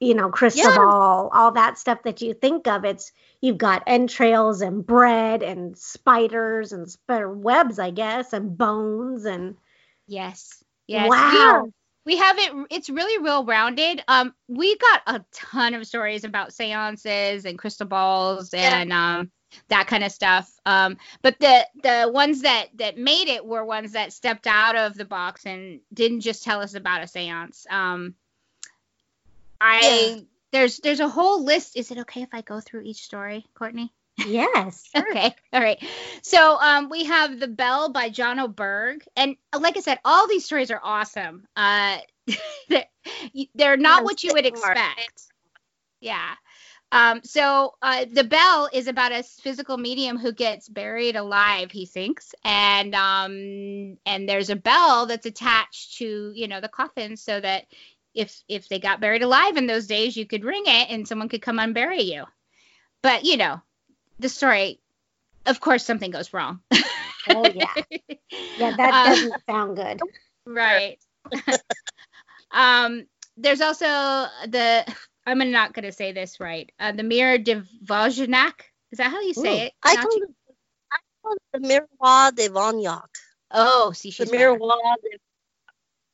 you 0.00 0.14
know 0.14 0.30
crystal 0.30 0.70
yeah. 0.70 0.76
ball 0.76 1.28
all 1.32 1.50
that 1.52 1.78
stuff 1.78 2.02
that 2.04 2.20
you 2.20 2.34
think 2.34 2.66
of. 2.68 2.84
It's 2.84 3.12
you've 3.40 3.58
got 3.58 3.82
entrails 3.86 4.60
and 4.60 4.86
bread 4.86 5.42
and 5.42 5.76
spiders 5.76 6.72
and 6.72 6.88
spider 6.88 7.32
webs 7.32 7.78
i 7.78 7.90
guess 7.90 8.32
and 8.32 8.56
bones 8.56 9.24
and 9.24 9.56
yes. 10.06 10.62
Yes. 10.86 11.08
Wow 11.08 11.72
we 12.08 12.16
have 12.16 12.38
it 12.38 12.52
it's 12.70 12.88
really 12.88 13.22
real 13.22 13.44
rounded 13.44 14.02
um 14.08 14.34
we 14.48 14.76
got 14.78 15.02
a 15.06 15.24
ton 15.32 15.74
of 15.74 15.86
stories 15.86 16.24
about 16.24 16.52
seances 16.52 17.44
and 17.44 17.58
crystal 17.58 17.86
balls 17.86 18.52
and 18.54 18.88
yeah. 18.88 19.18
um 19.18 19.30
that 19.68 19.86
kind 19.86 20.04
of 20.04 20.12
stuff. 20.12 20.50
Um, 20.66 20.96
but 21.22 21.38
the 21.38 21.66
the 21.82 22.10
ones 22.12 22.42
that 22.42 22.66
that 22.76 22.98
made 22.98 23.28
it 23.28 23.44
were 23.44 23.64
ones 23.64 23.92
that 23.92 24.12
stepped 24.12 24.46
out 24.46 24.76
of 24.76 24.94
the 24.94 25.04
box 25.04 25.46
and 25.46 25.80
didn't 25.92 26.20
just 26.20 26.44
tell 26.44 26.60
us 26.60 26.74
about 26.74 27.02
a 27.02 27.06
séance. 27.06 27.70
Um, 27.70 28.14
I 29.60 29.80
yeah. 30.16 30.22
there's 30.52 30.78
there's 30.78 31.00
a 31.00 31.08
whole 31.08 31.44
list. 31.44 31.76
Is 31.76 31.90
it 31.90 31.98
okay 31.98 32.22
if 32.22 32.30
I 32.32 32.42
go 32.42 32.60
through 32.60 32.82
each 32.82 33.02
story, 33.02 33.46
Courtney? 33.54 33.92
Yes. 34.26 34.88
Sure. 34.94 35.10
okay. 35.10 35.34
All 35.52 35.60
right. 35.60 35.82
So 36.22 36.58
um, 36.60 36.88
we 36.88 37.04
have 37.04 37.38
The 37.38 37.48
Bell 37.48 37.90
by 37.90 38.10
John 38.10 38.38
O'Bergh. 38.38 39.02
And 39.16 39.36
like 39.58 39.76
I 39.76 39.80
said, 39.80 39.98
all 40.04 40.28
these 40.28 40.44
stories 40.44 40.70
are 40.70 40.80
awesome. 40.82 41.46
Uh, 41.56 41.98
they're, 42.68 42.86
they're 43.54 43.76
not 43.76 44.04
what 44.04 44.22
you 44.22 44.32
would 44.34 44.46
expect. 44.46 45.22
Yeah. 46.00 46.34
Um, 46.90 47.20
so 47.22 47.74
uh, 47.82 48.06
the 48.10 48.24
bell 48.24 48.70
is 48.72 48.88
about 48.88 49.12
a 49.12 49.22
physical 49.22 49.76
medium 49.76 50.16
who 50.18 50.32
gets 50.32 50.68
buried 50.68 51.16
alive, 51.16 51.70
he 51.70 51.84
thinks, 51.84 52.34
and 52.44 52.94
um, 52.94 53.98
and 54.06 54.26
there's 54.26 54.48
a 54.48 54.56
bell 54.56 55.04
that's 55.04 55.26
attached 55.26 55.98
to 55.98 56.32
you 56.34 56.48
know 56.48 56.62
the 56.62 56.68
coffin 56.68 57.18
so 57.18 57.38
that 57.38 57.66
if 58.14 58.42
if 58.48 58.70
they 58.70 58.78
got 58.78 59.00
buried 59.00 59.22
alive 59.22 59.58
in 59.58 59.66
those 59.66 59.86
days, 59.86 60.16
you 60.16 60.24
could 60.24 60.44
ring 60.44 60.62
it 60.64 60.88
and 60.88 61.06
someone 61.06 61.28
could 61.28 61.42
come 61.42 61.58
and 61.58 61.74
bury 61.74 62.02
you. 62.02 62.24
But 63.02 63.24
you 63.24 63.36
know, 63.36 63.60
the 64.18 64.28
story, 64.28 64.80
of 65.46 65.60
course, 65.60 65.84
something 65.84 66.10
goes 66.10 66.32
wrong. 66.32 66.60
oh 67.30 67.46
yeah, 67.46 67.74
yeah, 68.56 68.72
that 68.76 68.94
uh, 68.94 69.10
doesn't 69.10 69.32
uh, 69.32 69.38
sound 69.48 69.76
good. 69.76 70.00
Right. 70.46 70.98
um, 72.50 73.06
there's 73.36 73.60
also 73.60 73.86
the 73.86 74.84
I'm 75.28 75.50
not 75.50 75.74
going 75.74 75.84
to 75.84 75.92
say 75.92 76.12
this 76.12 76.40
right. 76.40 76.72
Uh, 76.80 76.92
the 76.92 77.02
Mirror 77.02 77.38
de 77.38 77.62
Vajnak. 77.84 78.60
Is 78.90 78.98
that 78.98 79.10
how 79.10 79.20
you 79.20 79.34
say 79.34 79.64
Ooh, 79.64 79.66
it? 79.66 79.72
I 79.82 79.96
call, 79.96 80.10
it, 80.10 80.30
I 80.90 80.96
call 81.22 81.32
it 81.34 81.42
the 81.52 81.58
Miroir 81.68 82.34
de 82.34 82.48
Vognac. 82.48 83.08
Oh, 83.50 83.92
see, 83.92 84.10
she's 84.10 84.30
the 84.30 84.36
Miroir 84.36 84.94
de, 85.02 85.18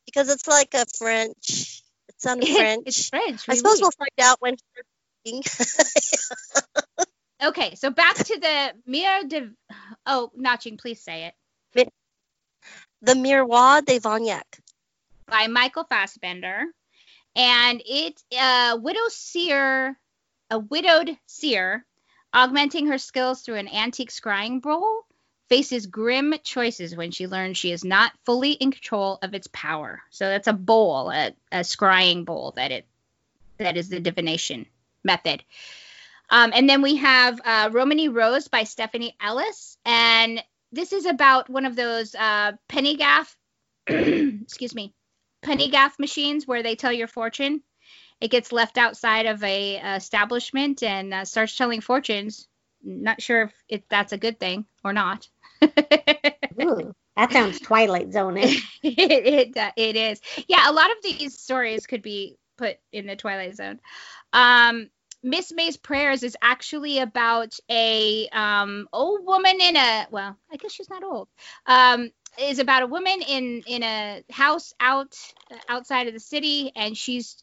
because 0.06 0.28
it's 0.28 0.48
like 0.48 0.74
a 0.74 0.84
French. 0.98 1.82
It 2.08 2.20
sounded 2.20 2.48
French. 2.56 2.82
it's 2.86 3.08
French. 3.08 3.48
I 3.48 3.54
suppose 3.54 3.80
we'll 3.80 3.92
find 3.92 4.10
out 4.20 4.40
when. 4.40 4.56
Okay, 7.42 7.74
so 7.74 7.90
back 7.90 8.16
to 8.16 8.38
the 8.38 8.72
Mirror 8.86 9.24
de. 9.28 9.50
Oh, 10.06 10.30
Naching, 10.38 10.78
please 10.78 11.00
say 11.00 11.26
it. 11.26 11.34
The 13.02 13.14
Miroir 13.14 13.84
de 13.84 13.98
Vognac. 13.98 14.60
By 15.26 15.46
Michael 15.46 15.84
Fassbender 15.84 16.64
and 17.36 17.82
it 17.84 18.22
uh, 18.38 18.78
widow 18.80 19.08
seer, 19.08 19.98
a 20.50 20.58
widowed 20.58 21.16
seer, 21.26 21.84
augmenting 22.32 22.86
her 22.86 22.98
skills 22.98 23.42
through 23.42 23.56
an 23.56 23.68
antique 23.68 24.10
scrying 24.10 24.62
bowl, 24.62 25.02
faces 25.48 25.86
grim 25.86 26.34
choices 26.42 26.96
when 26.96 27.10
she 27.10 27.26
learns 27.26 27.58
she 27.58 27.72
is 27.72 27.84
not 27.84 28.12
fully 28.24 28.52
in 28.52 28.70
control 28.70 29.18
of 29.22 29.34
its 29.34 29.48
power. 29.48 30.02
So 30.10 30.26
that's 30.26 30.48
a 30.48 30.52
bowl, 30.52 31.10
a, 31.10 31.32
a 31.52 31.60
scrying 31.60 32.24
bowl 32.24 32.52
that 32.56 32.70
it 32.70 32.86
that 33.58 33.76
is 33.76 33.88
the 33.88 34.00
divination 34.00 34.66
method. 35.04 35.44
Um, 36.30 36.52
and 36.54 36.68
then 36.68 36.82
we 36.82 36.96
have 36.96 37.40
uh, 37.44 37.70
Romany 37.72 38.08
Rose 38.08 38.48
by 38.48 38.64
Stephanie 38.64 39.16
Ellis, 39.20 39.76
and 39.84 40.42
this 40.72 40.92
is 40.92 41.06
about 41.06 41.48
one 41.48 41.66
of 41.66 41.76
those 41.76 42.14
uh, 42.14 42.52
penny 42.68 42.96
gaff, 42.96 43.36
excuse 43.86 44.74
me, 44.74 44.94
penny 45.42 45.70
gaff 45.70 45.98
machines 45.98 46.46
where 46.46 46.62
they 46.62 46.74
tell 46.74 46.92
your 46.92 47.06
fortune. 47.06 47.62
it 48.20 48.30
gets 48.30 48.52
left 48.52 48.78
outside 48.78 49.26
of 49.26 49.42
a, 49.44 49.76
establishment 49.96 50.82
and 50.82 51.12
uh, 51.12 51.24
starts 51.24 51.56
telling 51.56 51.80
fortunes. 51.80 52.48
Not 52.82 53.22
sure 53.22 53.42
if, 53.42 53.52
if 53.68 53.88
that's 53.88 54.12
a 54.12 54.18
good 54.18 54.40
thing 54.40 54.66
or 54.82 54.92
not. 54.92 55.28
Ooh, 55.62 56.94
that 57.16 57.32
sounds 57.32 57.60
Twilight 57.60 58.12
Zone. 58.12 58.36
it, 58.38 58.62
it, 58.82 59.56
uh, 59.56 59.72
it 59.76 59.96
is. 59.96 60.20
Yeah, 60.48 60.68
a 60.68 60.72
lot 60.72 60.90
of 60.90 60.96
these 61.02 61.38
stories 61.38 61.86
could 61.86 62.02
be 62.02 62.36
put 62.56 62.76
in 62.92 63.06
the 63.06 63.16
Twilight 63.16 63.56
Zone. 63.56 63.80
Um, 64.32 64.90
Miss 65.24 65.50
May's 65.52 65.78
prayers 65.78 66.22
is 66.22 66.36
actually 66.42 66.98
about 66.98 67.56
a 67.70 68.28
um, 68.28 68.86
old 68.92 69.24
woman 69.24 69.58
in 69.58 69.74
a 69.74 70.06
well, 70.10 70.36
I 70.52 70.56
guess 70.56 70.70
she's 70.70 70.90
not 70.90 71.02
old. 71.02 71.28
Um, 71.66 72.10
is 72.38 72.58
about 72.58 72.82
a 72.82 72.86
woman 72.86 73.22
in 73.22 73.62
in 73.66 73.82
a 73.82 74.22
house 74.30 74.74
out 74.78 75.16
outside 75.66 76.08
of 76.08 76.14
the 76.14 76.20
city, 76.20 76.72
and 76.76 76.94
she's 76.94 77.42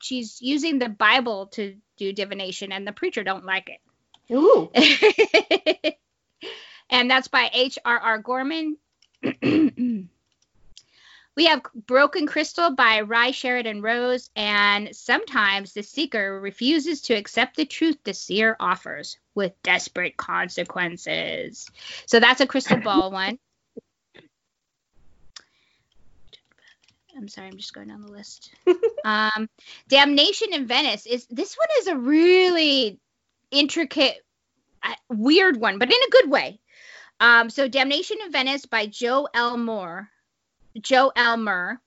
she's 0.00 0.40
using 0.40 0.78
the 0.78 0.88
Bible 0.88 1.48
to 1.48 1.76
do 1.98 2.14
divination, 2.14 2.72
and 2.72 2.86
the 2.86 2.92
preacher 2.92 3.22
don't 3.22 3.44
like 3.44 3.68
it. 3.68 4.34
Ooh. 4.34 4.70
and 6.90 7.10
that's 7.10 7.28
by 7.28 7.50
H.R.R. 7.52 8.18
Gorman. 8.20 8.78
we 11.36 11.46
have 11.46 11.60
Broken 11.74 12.26
Crystal 12.26 12.74
by 12.74 13.00
Rie 13.00 13.30
Sheridan 13.30 13.82
Rose, 13.82 14.30
and 14.34 14.96
sometimes 14.96 15.74
the 15.74 15.82
seeker 15.82 16.40
refuses 16.40 17.02
to 17.02 17.14
accept 17.14 17.56
the 17.56 17.66
truth 17.66 17.98
the 18.04 18.14
seer 18.14 18.56
offers 18.58 19.18
with 19.34 19.52
desperate 19.62 20.16
consequences. 20.16 21.68
So 22.06 22.20
that's 22.20 22.40
a 22.40 22.46
crystal 22.46 22.78
ball 22.78 23.10
one. 23.12 23.38
I'm 27.14 27.28
sorry, 27.28 27.48
I'm 27.48 27.56
just 27.56 27.74
going 27.74 27.88
down 27.88 28.02
the 28.02 28.12
list. 28.12 28.54
um, 29.04 29.48
Damnation 29.88 30.52
in 30.52 30.66
Venice 30.66 31.06
is 31.06 31.26
this 31.26 31.56
one 31.56 31.68
is 31.80 31.86
a 31.88 31.96
really 31.96 32.98
intricate, 33.50 34.16
uh, 34.82 34.94
weird 35.08 35.58
one, 35.58 35.78
but 35.78 35.88
in 35.88 35.98
a 36.06 36.10
good 36.10 36.30
way. 36.30 36.60
Um, 37.20 37.48
so 37.48 37.68
Damnation 37.68 38.18
in 38.24 38.32
Venice 38.32 38.66
by 38.66 38.86
Joe 38.86 39.28
L. 39.32 39.56
Moore, 39.56 40.10
Joe 40.80 41.12
Elmer. 41.14 41.80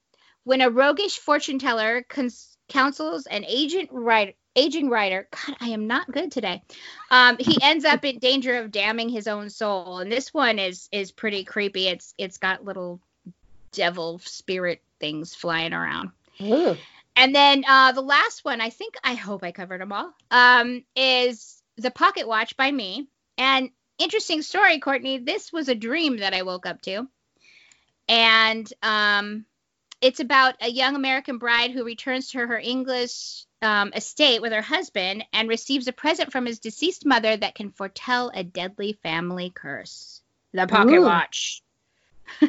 When 0.43 0.61
a 0.61 0.69
roguish 0.69 1.17
fortune 1.17 1.59
teller 1.59 2.03
cons- 2.09 2.57
counsels 2.69 3.25
an 3.27 3.45
agent 3.45 3.89
writer, 3.91 4.33
aging 4.55 4.89
writer, 4.89 5.27
God, 5.31 5.57
I 5.59 5.69
am 5.69 5.87
not 5.87 6.11
good 6.11 6.31
today. 6.31 6.63
Um, 7.11 7.37
he 7.39 7.59
ends 7.61 7.85
up 7.85 8.03
in 8.05 8.19
danger 8.19 8.55
of 8.55 8.71
damning 8.71 9.09
his 9.09 9.27
own 9.27 9.49
soul, 9.49 9.99
and 9.99 10.11
this 10.11 10.33
one 10.33 10.59
is 10.59 10.87
is 10.91 11.11
pretty 11.11 11.43
creepy. 11.43 11.87
It's 11.87 12.13
it's 12.17 12.37
got 12.37 12.65
little 12.65 12.99
devil 13.71 14.19
spirit 14.19 14.81
things 14.99 15.35
flying 15.35 15.73
around. 15.73 16.11
Ooh. 16.41 16.75
And 17.15 17.35
then 17.35 17.63
uh, 17.67 17.91
the 17.91 18.01
last 18.01 18.45
one, 18.45 18.61
I 18.61 18.69
think, 18.69 18.95
I 19.03 19.13
hope 19.15 19.43
I 19.43 19.51
covered 19.51 19.81
them 19.81 19.91
all, 19.91 20.13
um, 20.31 20.85
is 20.95 21.61
The 21.77 21.91
Pocket 21.91 22.27
Watch 22.27 22.55
by 22.55 22.71
me. 22.71 23.09
And 23.37 23.71
interesting 23.97 24.41
story, 24.41 24.79
Courtney. 24.79 25.17
This 25.17 25.51
was 25.51 25.67
a 25.67 25.75
dream 25.75 26.17
that 26.17 26.33
I 26.33 26.43
woke 26.43 26.65
up 26.65 26.81
to. 26.83 27.07
And 28.09 28.71
um, 28.83 29.45
it's 30.01 30.19
about 30.19 30.55
a 30.61 30.69
young 30.69 30.95
American 30.95 31.37
bride 31.37 31.71
who 31.71 31.85
returns 31.85 32.31
to 32.31 32.39
her 32.39 32.57
English 32.57 33.45
um, 33.61 33.93
estate 33.95 34.41
with 34.41 34.51
her 34.51 34.61
husband 34.61 35.23
and 35.31 35.47
receives 35.47 35.87
a 35.87 35.93
present 35.93 36.31
from 36.31 36.45
his 36.45 36.59
deceased 36.59 37.05
mother 37.05 37.37
that 37.37 37.55
can 37.55 37.71
foretell 37.71 38.31
a 38.33 38.43
deadly 38.43 38.93
family 39.03 39.51
curse. 39.53 40.21
The 40.53 40.67
Pocket 40.67 40.95
Ooh. 40.95 41.03
Watch. 41.03 41.61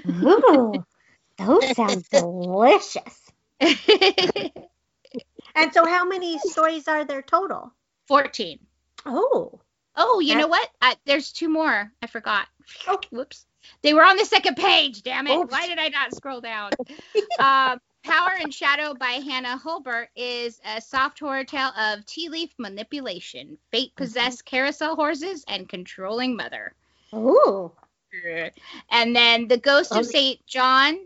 Ooh. 0.07 0.85
Those 1.39 1.77
sound 1.77 2.05
delicious. 2.11 3.31
And 5.55 5.73
so, 5.73 5.85
how 5.85 6.05
many 6.05 6.39
stories 6.39 6.89
are 6.89 7.05
there 7.05 7.23
total? 7.23 7.73
14. 8.07 8.59
Oh. 9.07 9.61
Oh, 9.97 10.21
you 10.21 10.37
know 10.37 10.47
what? 10.47 10.69
Uh, 10.81 10.95
there's 11.05 11.33
two 11.33 11.49
more. 11.49 11.93
I 12.01 12.07
forgot. 12.07 12.47
Oh. 12.87 13.01
Whoops. 13.11 13.47
They 13.83 13.95
were 13.95 14.05
on 14.05 14.17
the 14.17 14.25
second 14.25 14.57
page. 14.57 15.03
Damn 15.03 15.27
it. 15.27 15.37
Oops. 15.37 15.51
Why 15.51 15.67
did 15.67 15.79
I 15.79 15.89
not 15.89 16.15
scroll 16.15 16.41
down? 16.41 16.71
um, 17.39 17.81
Power 18.03 18.31
and 18.41 18.53
Shadow 18.53 18.95
by 18.95 19.21
Hannah 19.25 19.59
Hulbert 19.59 20.09
is 20.17 20.61
a 20.65 20.81
soft 20.81 21.19
horror 21.19 21.45
tale 21.45 21.73
of 21.79 22.05
tea 22.07 22.29
leaf 22.29 22.51
manipulation, 22.59 23.59
fate 23.71 23.91
mm-hmm. 23.91 24.05
possessed 24.05 24.45
carousel 24.45 24.97
horses, 24.97 25.45
and 25.49 25.69
controlling 25.69 26.35
mother. 26.35 26.75
Ooh. 27.15 27.71
Uh, 28.13 28.49
and 28.91 29.15
then 29.15 29.49
The 29.49 29.59
Ghost 29.59 29.93
Oh. 29.93 30.01
of 30.01 30.07
um, 30.07 30.11
St. 30.11 30.45
John 30.47 30.99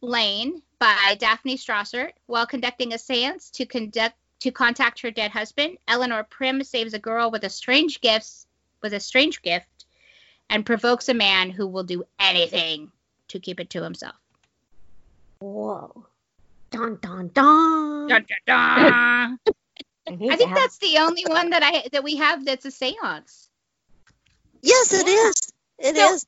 Lane 0.00 0.62
by 0.78 1.16
Daphne 1.18 1.56
Strassert. 1.56 2.12
While 2.26 2.46
conducting 2.46 2.92
a 2.94 2.98
seance 2.98 3.50
to 3.50 3.66
conduct 3.66 4.16
to 4.40 4.50
contact 4.52 5.00
her 5.00 5.10
dead 5.10 5.30
husband, 5.30 5.78
Eleanor 5.88 6.22
Prim 6.24 6.62
saves 6.62 6.94
a 6.94 6.98
girl 6.98 7.30
with 7.30 7.44
a 7.44 7.50
strange 7.50 8.00
gift 8.00 8.46
with 8.82 8.92
a 8.92 9.00
strange 9.00 9.42
gift 9.42 9.66
and 10.50 10.64
provokes 10.64 11.08
a 11.08 11.14
man 11.14 11.50
who 11.50 11.66
will 11.66 11.84
do 11.84 12.04
anything 12.18 12.90
to 13.28 13.40
keep 13.40 13.60
it 13.60 13.70
to 13.70 13.82
himself. 13.82 14.14
Whoa. 15.40 16.06
Dun 16.70 16.98
dun 17.00 17.28
dun. 17.34 18.08
Dun, 18.08 18.26
dun, 18.26 18.38
dun. 18.46 19.38
need 20.16 20.30
I 20.32 20.36
think 20.36 20.50
have- 20.50 20.58
that's 20.58 20.78
the 20.78 20.98
only 20.98 21.24
one 21.26 21.50
that 21.50 21.62
I 21.62 21.88
that 21.92 22.04
we 22.04 22.16
have 22.16 22.44
that's 22.44 22.64
a 22.64 22.70
seance. 22.70 23.48
Yes, 24.62 24.92
it 24.92 25.06
Yeah. 25.06 25.28
is. 25.28 25.52
It 25.78 25.96
is. 25.96 26.26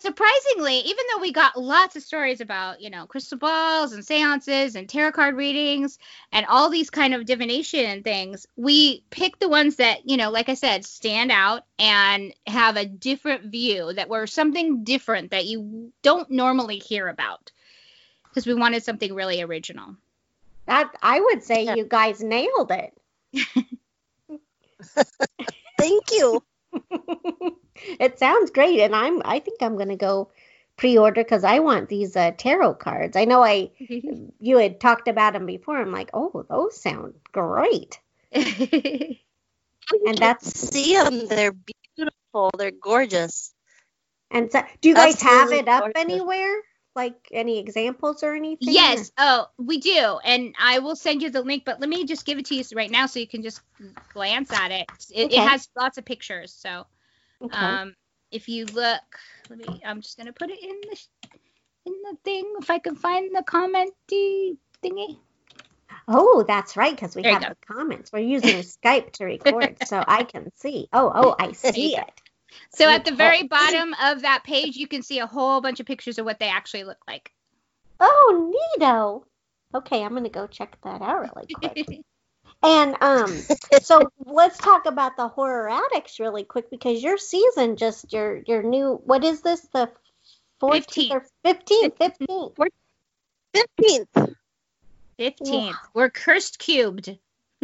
So- 0.00 0.08
surprisingly, 0.10 0.78
even 0.80 1.04
though 1.12 1.20
we 1.20 1.32
got 1.32 1.58
lots 1.58 1.96
of 1.96 2.02
stories 2.02 2.40
about, 2.40 2.80
you 2.80 2.90
know, 2.90 3.06
crystal 3.06 3.38
balls 3.38 3.92
and 3.92 4.04
seances 4.04 4.74
and 4.76 4.88
tarot 4.88 5.12
card 5.12 5.36
readings 5.36 5.98
and 6.32 6.46
all 6.46 6.68
these 6.70 6.90
kind 6.90 7.14
of 7.14 7.24
divination 7.24 7.84
and 7.86 8.04
things, 8.04 8.46
we 8.56 9.02
picked 9.10 9.40
the 9.40 9.48
ones 9.48 9.76
that, 9.76 10.08
you 10.08 10.16
know, 10.16 10.30
like 10.30 10.48
I 10.48 10.54
said, 10.54 10.84
stand 10.84 11.30
out 11.30 11.64
and 11.78 12.34
have 12.46 12.76
a 12.76 12.84
different 12.84 13.44
view 13.46 13.92
that 13.94 14.08
were 14.08 14.26
something 14.26 14.84
different 14.84 15.30
that 15.30 15.46
you 15.46 15.92
don't 16.02 16.30
normally 16.30 16.78
hear 16.78 17.08
about. 17.08 17.52
Because 18.24 18.46
we 18.46 18.54
wanted 18.54 18.84
something 18.84 19.14
really 19.14 19.42
original. 19.42 19.96
That 20.66 20.92
I 21.02 21.20
would 21.20 21.42
say 21.42 21.64
Yeah. 21.64 21.74
you 21.74 21.84
guys 21.84 22.22
nailed 22.22 22.70
it. 22.70 22.92
Thank 25.78 26.04
you. 26.12 26.42
it 27.98 28.18
sounds 28.18 28.50
great, 28.50 28.80
and 28.80 28.94
I'm. 28.94 29.22
I 29.24 29.40
think 29.40 29.62
I'm 29.62 29.76
gonna 29.76 29.96
go 29.96 30.30
pre-order 30.76 31.22
because 31.22 31.44
I 31.44 31.58
want 31.58 31.88
these 31.88 32.16
uh, 32.16 32.32
tarot 32.36 32.74
cards. 32.74 33.16
I 33.16 33.24
know 33.24 33.42
I 33.42 33.70
you 34.40 34.58
had 34.58 34.80
talked 34.80 35.08
about 35.08 35.32
them 35.34 35.46
before. 35.46 35.78
I'm 35.78 35.92
like, 35.92 36.10
oh, 36.14 36.44
those 36.48 36.80
sound 36.80 37.14
great. 37.32 37.98
And 40.06 40.18
that's 40.18 40.46
see 40.68 40.94
them. 40.94 41.26
They're 41.26 41.54
beautiful. 41.96 42.50
They're 42.56 42.70
gorgeous. 42.70 43.52
and 44.30 44.50
so, 44.52 44.62
do 44.80 44.88
you 44.88 44.94
guys 44.94 45.20
have 45.22 45.50
it 45.52 45.68
up 45.68 45.82
gorgeous. 45.82 46.00
anywhere? 46.00 46.60
Like 46.94 47.28
any 47.32 47.58
examples 47.58 48.22
or 48.22 48.34
anything? 48.34 48.72
Yes. 48.72 49.12
Oh, 49.16 49.46
we 49.58 49.78
do. 49.78 50.18
And 50.24 50.54
I 50.60 50.80
will 50.80 50.96
send 50.96 51.22
you 51.22 51.30
the 51.30 51.42
link, 51.42 51.64
but 51.64 51.80
let 51.80 51.88
me 51.88 52.04
just 52.04 52.26
give 52.26 52.38
it 52.38 52.46
to 52.46 52.54
you 52.54 52.64
right 52.74 52.90
now 52.90 53.06
so 53.06 53.20
you 53.20 53.28
can 53.28 53.42
just 53.42 53.60
glance 54.12 54.52
at 54.52 54.70
it. 54.72 54.90
It, 55.12 55.26
Okay. 55.26 55.36
it 55.36 55.48
has 55.48 55.68
lots 55.76 55.98
of 55.98 56.04
pictures. 56.04 56.52
So 56.52 56.68
or- 56.70 56.86
okay. 57.42 57.56
um, 57.56 57.94
if 58.30 58.48
you 58.48 58.66
look, 58.66 59.02
let 59.48 59.58
me, 59.58 59.82
I'm 59.84 60.00
just 60.00 60.16
going 60.16 60.26
to 60.26 60.32
put 60.32 60.50
it 60.50 60.62
in 60.62 60.80
the, 60.82 60.98
in 61.86 61.94
the 62.10 62.16
thing. 62.24 62.54
If 62.60 62.70
I 62.70 62.78
can 62.78 62.96
find 62.96 63.34
the 63.34 63.42
comment 63.42 63.92
thingy. 64.10 65.18
oh, 66.08 66.44
that's 66.46 66.76
right, 66.76 66.94
because 66.94 67.16
we 67.16 67.22
There 67.22 67.32
have 67.32 67.42
the 67.42 67.74
comments. 67.74 68.12
We're 68.12 68.20
using 68.20 68.56
Skype 68.84 69.12
to 69.14 69.24
record, 69.24 69.76
so 69.86 70.02
I 70.06 70.24
can 70.24 70.50
see. 70.56 70.88
Oh, 70.92 71.10
oh, 71.14 71.36
I 71.38 71.52
see 71.52 71.96
it. 71.96 72.10
So 72.74 72.88
at 72.88 73.04
the 73.04 73.14
very 73.14 73.44
bottom 73.44 73.94
of 74.02 74.22
that 74.22 74.42
page, 74.44 74.76
you 74.76 74.86
can 74.86 75.02
see 75.02 75.18
a 75.20 75.26
whole 75.26 75.60
bunch 75.60 75.80
of 75.80 75.86
pictures 75.86 76.18
of 76.18 76.24
what 76.24 76.38
they 76.38 76.48
actually 76.48 76.84
look 76.84 76.98
like. 77.06 77.32
Oh, 78.00 78.52
neato. 78.78 79.22
Okay, 79.74 80.02
I'm 80.02 80.14
gonna 80.14 80.28
go 80.28 80.46
check 80.46 80.76
that 80.82 81.00
out 81.00 81.20
really 81.20 81.46
quick. 81.54 82.00
And 82.62 82.96
um, 83.00 83.34
so 83.82 84.10
let's 84.24 84.58
talk 84.58 84.86
about 84.86 85.16
the 85.16 85.28
horror 85.28 85.68
addicts 85.68 86.20
really 86.20 86.44
quick 86.44 86.70
because 86.70 87.02
your 87.02 87.16
season 87.16 87.76
just 87.76 88.12
your 88.12 88.36
your 88.46 88.62
new 88.62 89.00
what 89.04 89.24
is 89.24 89.40
this 89.40 89.60
the 89.72 89.90
14th 90.60 91.10
or 91.10 91.26
15th 91.44 91.96
15th 91.96 92.56
15th. 93.54 94.34
15th. 95.18 95.74
We're 95.94 96.10
cursed 96.10 96.58
cubed. 96.58 97.16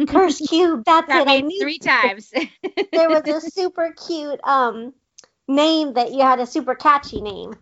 curse 0.07 0.39
cube 0.47 0.83
that's 0.85 1.07
That 1.07 1.21
it 1.21 1.27
I 1.27 1.41
means 1.41 1.53
knew 1.53 1.61
three 1.61 1.79
times. 1.79 2.31
there 2.91 3.09
was 3.09 3.27
a 3.27 3.41
super 3.41 3.93
cute 4.07 4.39
um 4.43 4.93
name 5.47 5.93
that 5.93 6.11
you 6.11 6.21
had 6.21 6.39
a 6.39 6.45
super 6.45 6.75
catchy 6.75 7.21
name 7.21 7.55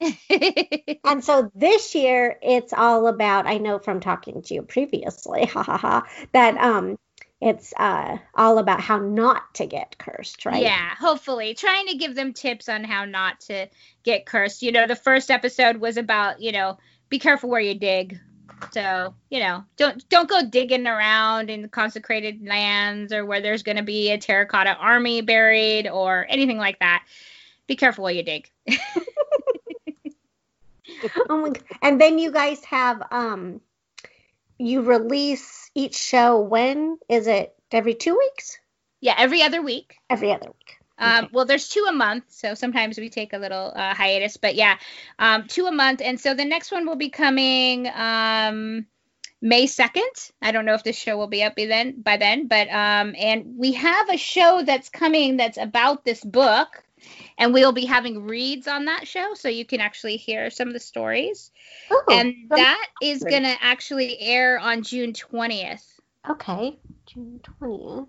and 1.04 1.22
so 1.22 1.50
this 1.54 1.94
year 1.94 2.38
it's 2.42 2.72
all 2.72 3.06
about 3.06 3.46
I 3.46 3.58
know 3.58 3.78
from 3.78 4.00
talking 4.00 4.42
to 4.42 4.54
you 4.54 4.62
previously 4.62 5.44
ha 5.52 5.62
ha 5.62 5.76
ha 5.76 6.06
that 6.32 6.56
um 6.56 6.98
it's 7.40 7.72
uh 7.78 8.18
all 8.34 8.58
about 8.58 8.80
how 8.80 8.98
not 8.98 9.54
to 9.54 9.66
get 9.66 9.98
cursed 9.98 10.44
right 10.44 10.62
Yeah, 10.62 10.94
hopefully. 10.98 11.54
Trying 11.54 11.86
to 11.88 11.96
give 11.96 12.14
them 12.14 12.32
tips 12.32 12.68
on 12.68 12.84
how 12.84 13.04
not 13.04 13.40
to 13.42 13.68
get 14.02 14.26
cursed. 14.26 14.62
You 14.62 14.72
know, 14.72 14.86
the 14.86 14.96
first 14.96 15.30
episode 15.30 15.78
was 15.78 15.96
about, 15.96 16.40
you 16.40 16.52
know, 16.52 16.78
be 17.08 17.18
careful 17.18 17.48
where 17.48 17.60
you 17.60 17.74
dig. 17.74 18.18
So 18.72 19.14
you 19.30 19.40
know, 19.40 19.64
don't 19.76 20.06
don't 20.10 20.28
go 20.28 20.44
digging 20.44 20.86
around 20.86 21.50
in 21.50 21.68
consecrated 21.68 22.46
lands 22.46 23.12
or 23.12 23.24
where 23.24 23.40
there's 23.40 23.62
going 23.62 23.78
to 23.78 23.82
be 23.82 24.10
a 24.10 24.18
terracotta 24.18 24.74
army 24.76 25.22
buried 25.22 25.88
or 25.88 26.26
anything 26.28 26.58
like 26.58 26.78
that. 26.80 27.04
Be 27.66 27.76
careful 27.76 28.04
where 28.04 28.12
you 28.12 28.22
dig. 28.22 28.50
oh 31.28 31.38
my, 31.38 31.52
and 31.82 32.00
then 32.00 32.18
you 32.18 32.30
guys 32.32 32.64
have 32.64 33.02
um, 33.10 33.60
you 34.58 34.82
release 34.82 35.70
each 35.74 35.96
show 35.96 36.40
when 36.40 36.98
is 37.08 37.26
it 37.26 37.54
every 37.72 37.94
two 37.94 38.16
weeks? 38.16 38.58
Yeah, 39.00 39.14
every 39.16 39.42
other 39.42 39.62
week. 39.62 39.96
Every 40.08 40.32
other 40.32 40.46
week. 40.46 40.76
Um, 41.00 41.28
well, 41.32 41.46
there's 41.46 41.68
two 41.68 41.86
a 41.88 41.92
month, 41.92 42.24
so 42.28 42.52
sometimes 42.54 42.98
we 42.98 43.08
take 43.08 43.32
a 43.32 43.38
little 43.38 43.72
uh, 43.74 43.94
hiatus, 43.94 44.36
but 44.36 44.54
yeah, 44.54 44.76
um, 45.18 45.46
two 45.48 45.64
a 45.64 45.72
month. 45.72 46.02
And 46.04 46.20
so 46.20 46.34
the 46.34 46.44
next 46.44 46.70
one 46.70 46.86
will 46.86 46.96
be 46.96 47.08
coming 47.08 47.88
um, 47.88 48.86
May 49.40 49.64
2nd. 49.64 50.30
I 50.42 50.52
don't 50.52 50.66
know 50.66 50.74
if 50.74 50.84
this 50.84 50.98
show 50.98 51.16
will 51.16 51.26
be 51.26 51.42
up 51.42 51.56
by 51.56 51.64
then, 51.64 52.02
by 52.02 52.18
then, 52.18 52.48
but 52.48 52.68
um, 52.68 53.14
and 53.18 53.56
we 53.56 53.72
have 53.72 54.10
a 54.10 54.18
show 54.18 54.62
that's 54.62 54.90
coming 54.90 55.38
that's 55.38 55.56
about 55.56 56.04
this 56.04 56.22
book, 56.22 56.84
and 57.38 57.52
we'll 57.54 57.72
be 57.72 57.84
having 57.86 58.26
reads 58.26 58.68
on 58.68 58.86
that 58.86 59.06
show, 59.06 59.34
so 59.34 59.48
you 59.48 59.64
can 59.64 59.80
actually 59.80 60.16
hear 60.16 60.50
some 60.50 60.68
of 60.68 60.74
the 60.74 60.80
stories. 60.80 61.50
Oh, 61.90 62.04
and 62.10 62.34
that 62.50 62.86
is 63.02 63.20
great. 63.20 63.30
going 63.30 63.42
to 63.42 63.56
actually 63.62 64.20
air 64.20 64.58
on 64.58 64.82
June 64.82 65.12
20th. 65.12 65.84
okay, 66.28 66.78
June 67.06 67.40
twentieth. 67.42 68.08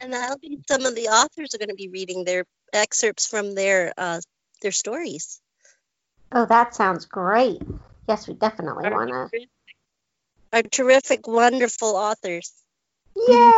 And 0.00 0.12
that'll 0.14 0.38
be 0.38 0.58
some 0.66 0.86
of 0.86 0.94
the 0.94 1.08
authors 1.08 1.54
are 1.54 1.58
going 1.58 1.68
to 1.68 1.74
be 1.74 1.88
reading 1.88 2.24
their 2.24 2.44
excerpts 2.72 3.26
from 3.26 3.54
their 3.54 3.92
uh, 3.98 4.20
their 4.62 4.72
stories. 4.72 5.40
Oh, 6.32 6.46
that 6.46 6.74
sounds 6.74 7.06
great. 7.06 7.60
Yes, 8.08 8.26
we 8.26 8.34
definitely 8.34 8.88
want 8.88 9.30
to. 9.32 9.46
Are 10.52 10.62
terrific, 10.62 11.28
wonderful 11.28 11.96
authors. 11.96 12.52
Yay! 13.14 13.52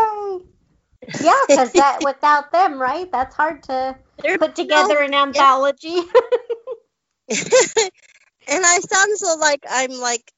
Yeah, 1.20 1.40
because 1.48 1.72
that 1.74 2.00
without 2.04 2.52
them, 2.52 2.80
right? 2.80 3.10
That's 3.10 3.34
hard 3.34 3.62
to 3.64 3.96
They're- 4.22 4.38
put 4.38 4.54
together 4.54 4.98
an 4.98 5.14
anthology. 5.14 5.96
and 7.28 8.64
I 8.66 8.78
sound 8.80 9.18
so 9.18 9.36
like 9.36 9.64
I'm 9.68 9.92
like 9.92 10.30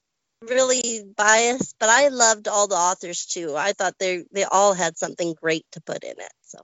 really 0.43 1.05
biased, 1.17 1.77
but 1.79 1.89
I 1.89 2.09
loved 2.09 2.49
all 2.49 2.69
the 2.69 2.75
authors 2.77 3.27
too. 3.27 3.55
I 3.57 3.73
thought 3.73 3.95
they 3.99 4.25
they 4.33 4.45
all 4.45 4.75
had 4.75 4.97
something 4.97 5.35
great 5.41 5.65
to 5.73 5.81
put 5.81 6.05
in 6.05 6.13
it. 6.13 6.33
So 6.43 6.59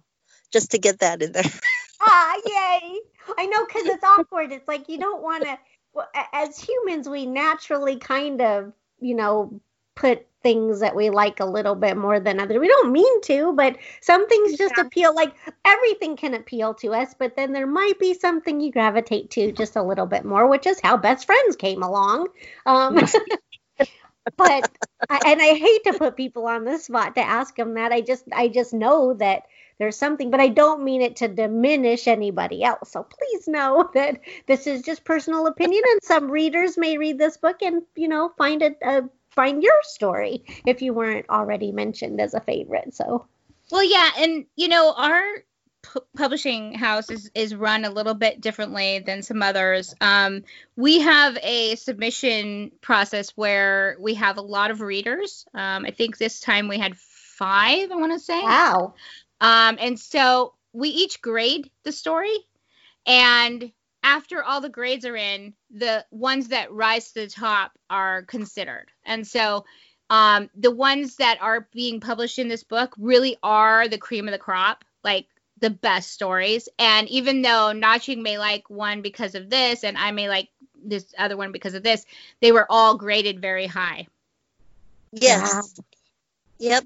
just 0.53 0.73
to 0.73 0.79
get 0.79 1.01
that 1.01 1.23
in 1.23 1.33
there. 1.33 1.43
ah, 2.01 2.35
yay! 2.45 3.01
I 3.39 3.47
know 3.47 3.65
because 3.67 3.87
it's 3.87 4.05
awkward. 4.05 4.53
It's 4.53 4.69
like 4.69 4.89
you 4.89 4.99
don't 4.99 5.23
want 5.23 5.45
to. 5.45 5.59
Well, 5.93 6.09
as 6.33 6.59
humans, 6.59 7.09
we 7.09 7.27
naturally 7.27 7.97
kind 7.97 8.41
of, 8.41 8.73
you 9.01 9.17
know, 9.17 9.61
put 10.01 10.27
things 10.43 10.81
that 10.81 10.97
we 10.97 11.11
like 11.11 11.41
a 11.41 11.45
little 11.45 11.75
bit 11.75 11.97
more 11.97 12.19
than 12.19 12.41
others. 12.41 12.59
We 12.59 12.69
don't 12.69 12.93
mean 12.93 13.21
to, 13.23 13.53
but 13.53 13.77
some 14.01 14.27
things 14.27 14.57
just 14.57 14.79
appeal. 14.79 15.15
Like 15.15 15.35
everything 15.67 16.17
can 16.17 16.33
appeal 16.35 16.73
to 16.75 16.95
us, 16.95 17.15
but 17.19 17.37
then 17.37 17.53
there 17.53 17.67
might 17.67 17.99
be 17.99 18.15
something 18.15 18.61
you 18.61 18.73
gravitate 18.73 19.31
to 19.33 19.53
just 19.53 19.77
a 19.77 19.83
little 19.83 20.07
bit 20.07 20.25
more, 20.25 20.49
which 20.49 20.67
is 20.67 20.81
how 20.83 20.97
best 20.97 21.27
friends 21.27 21.57
came 21.57 21.83
along. 21.83 22.29
Um, 22.65 22.95
but 24.37 24.71
I, 25.11 25.21
and 25.27 25.43
I 25.43 25.55
hate 25.55 25.85
to 25.85 25.93
put 25.93 26.17
people 26.17 26.47
on 26.47 26.65
the 26.65 26.79
spot 26.79 27.17
to 27.17 27.21
ask 27.21 27.55
them 27.57 27.75
that. 27.75 27.93
I 27.93 28.01
just 28.01 28.25
I 28.33 28.49
just 28.49 28.73
know 28.73 29.13
that 29.15 29.43
there's 29.79 29.97
something, 29.97 30.31
but 30.31 30.41
I 30.41 30.49
don't 30.49 30.85
mean 30.85 31.03
it 31.03 31.17
to 31.17 31.29
diminish 31.29 32.07
anybody 32.07 32.63
else. 32.63 32.93
So 32.93 33.03
please 33.03 33.47
know 33.47 33.91
that 33.95 34.21
this 34.47 34.67
is 34.67 34.83
just 34.83 35.05
personal 35.05 35.47
opinion, 35.47 35.83
and 35.91 36.03
some 36.03 36.31
readers 36.31 36.79
may 36.79 36.97
read 36.97 37.19
this 37.19 37.37
book 37.37 37.61
and 37.61 37.83
you 37.95 38.09
know 38.09 38.33
find 38.39 38.63
it 38.63 38.79
uh, 38.83 39.03
find 39.31 39.63
your 39.63 39.79
story 39.83 40.45
if 40.67 40.83
you 40.83 40.93
weren't 40.93 41.29
already 41.31 41.73
mentioned 41.73 42.21
as 42.21 42.35
a 42.35 42.41
favorite. 42.41 42.95
So 42.95 43.27
Well, 43.71 43.85
yeah, 43.85 44.11
and 44.19 44.47
you 44.57 44.69
know 44.69 44.93
our 44.97 45.23
pu- 45.83 46.05
publishing 46.17 46.75
house 46.75 47.11
is 47.11 47.31
is 47.35 47.55
run 47.55 47.85
a 47.85 47.91
little 47.91 48.15
bit 48.15 48.41
differently 48.41 48.99
than 49.01 49.23
some 49.23 49.43
others. 49.43 49.95
Um, 50.01 50.45
we 50.77 51.01
have 51.01 51.39
a 51.43 51.77
submission 51.77 52.73
process 52.81 53.31
where 53.31 53.97
we 54.01 54.15
have 54.15 54.39
a 54.39 54.43
lot 54.43 54.71
of 54.71 54.81
readers. 54.81 55.47
Um, 55.55 55.85
I 55.85 55.91
think 55.91 56.19
this 56.19 56.41
time 56.41 56.69
we 56.69 56.79
had 56.79 56.97
five. 56.97 57.91
I 57.91 57.97
want 57.97 58.13
to 58.13 58.19
say. 58.19 58.41
wow, 58.43 58.95
Um, 59.41 59.79
and 59.81 59.99
so 59.99 60.55
we 60.73 60.91
each 60.91 61.21
grade 61.23 61.71
the 61.85 61.93
story, 61.93 62.37
and 63.07 63.73
after 64.11 64.43
all 64.43 64.61
the 64.61 64.69
grades 64.69 65.07
are 65.07 65.15
in, 65.15 65.55
the 65.71 66.05
ones 66.11 66.49
that 66.49 66.73
rise 66.73 67.13
to 67.13 67.21
the 67.21 67.29
top 67.29 67.79
are 67.89 68.23
considered. 68.23 68.87
And 69.05 69.25
so 69.25 69.65
um, 70.11 70.51
the 70.57 70.73
ones 70.73 71.17
that 71.17 71.39
are 71.41 71.69
being 71.73 72.01
published 72.01 72.41
in 72.41 72.49
this 72.49 72.65
book 72.65 72.93
really 72.99 73.37
are 73.45 73.87
the 73.87 73.99
cream 73.99 74.27
of 74.27 74.33
the 74.33 74.39
crop, 74.39 74.85
like 75.05 75.27
the 75.61 75.71
best 75.71 76.11
stories. 76.11 76.69
And 76.77 77.09
even 77.09 77.43
though 77.43 77.73
Naching 77.73 78.23
may 78.23 78.37
like 78.37 78.69
one 78.69 79.01
because 79.01 79.37
of 79.37 79.49
this, 79.49 79.85
and 79.85 79.97
I 79.97 80.11
may 80.11 80.29
like 80.29 80.49
this 80.85 81.15
other 81.17 81.37
one 81.37 81.53
because 81.53 81.75
of 81.75 81.85
this, 81.85 82.05
they 82.41 82.51
were 82.51 82.67
all 82.69 82.97
graded 82.97 83.41
very 83.41 83.67
high. 83.67 84.09
yes. 85.13 85.81
Yep. 86.59 86.85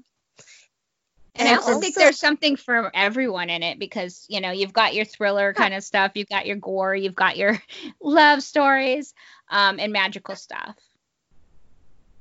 And 1.37 1.47
I 1.49 1.53
And 1.53 1.61
also 1.61 1.79
think 1.79 1.95
there's 1.95 2.19
something 2.19 2.55
for 2.55 2.91
everyone 2.95 3.49
in 3.49 3.61
it 3.63 3.77
because, 3.79 4.25
you 4.29 4.39
know, 4.41 4.51
you've 4.51 4.73
got 4.73 4.93
your 4.93 5.05
thriller 5.05 5.53
kind 5.53 5.73
of 5.73 5.83
stuff, 5.83 6.13
you've 6.15 6.29
got 6.29 6.45
your 6.45 6.55
gore, 6.57 6.95
you've 6.95 7.15
got 7.15 7.37
your 7.37 7.61
love 8.01 8.41
stories, 8.41 9.13
um, 9.49 9.79
and 9.79 9.91
magical 9.91 10.35
stuff. 10.35 10.75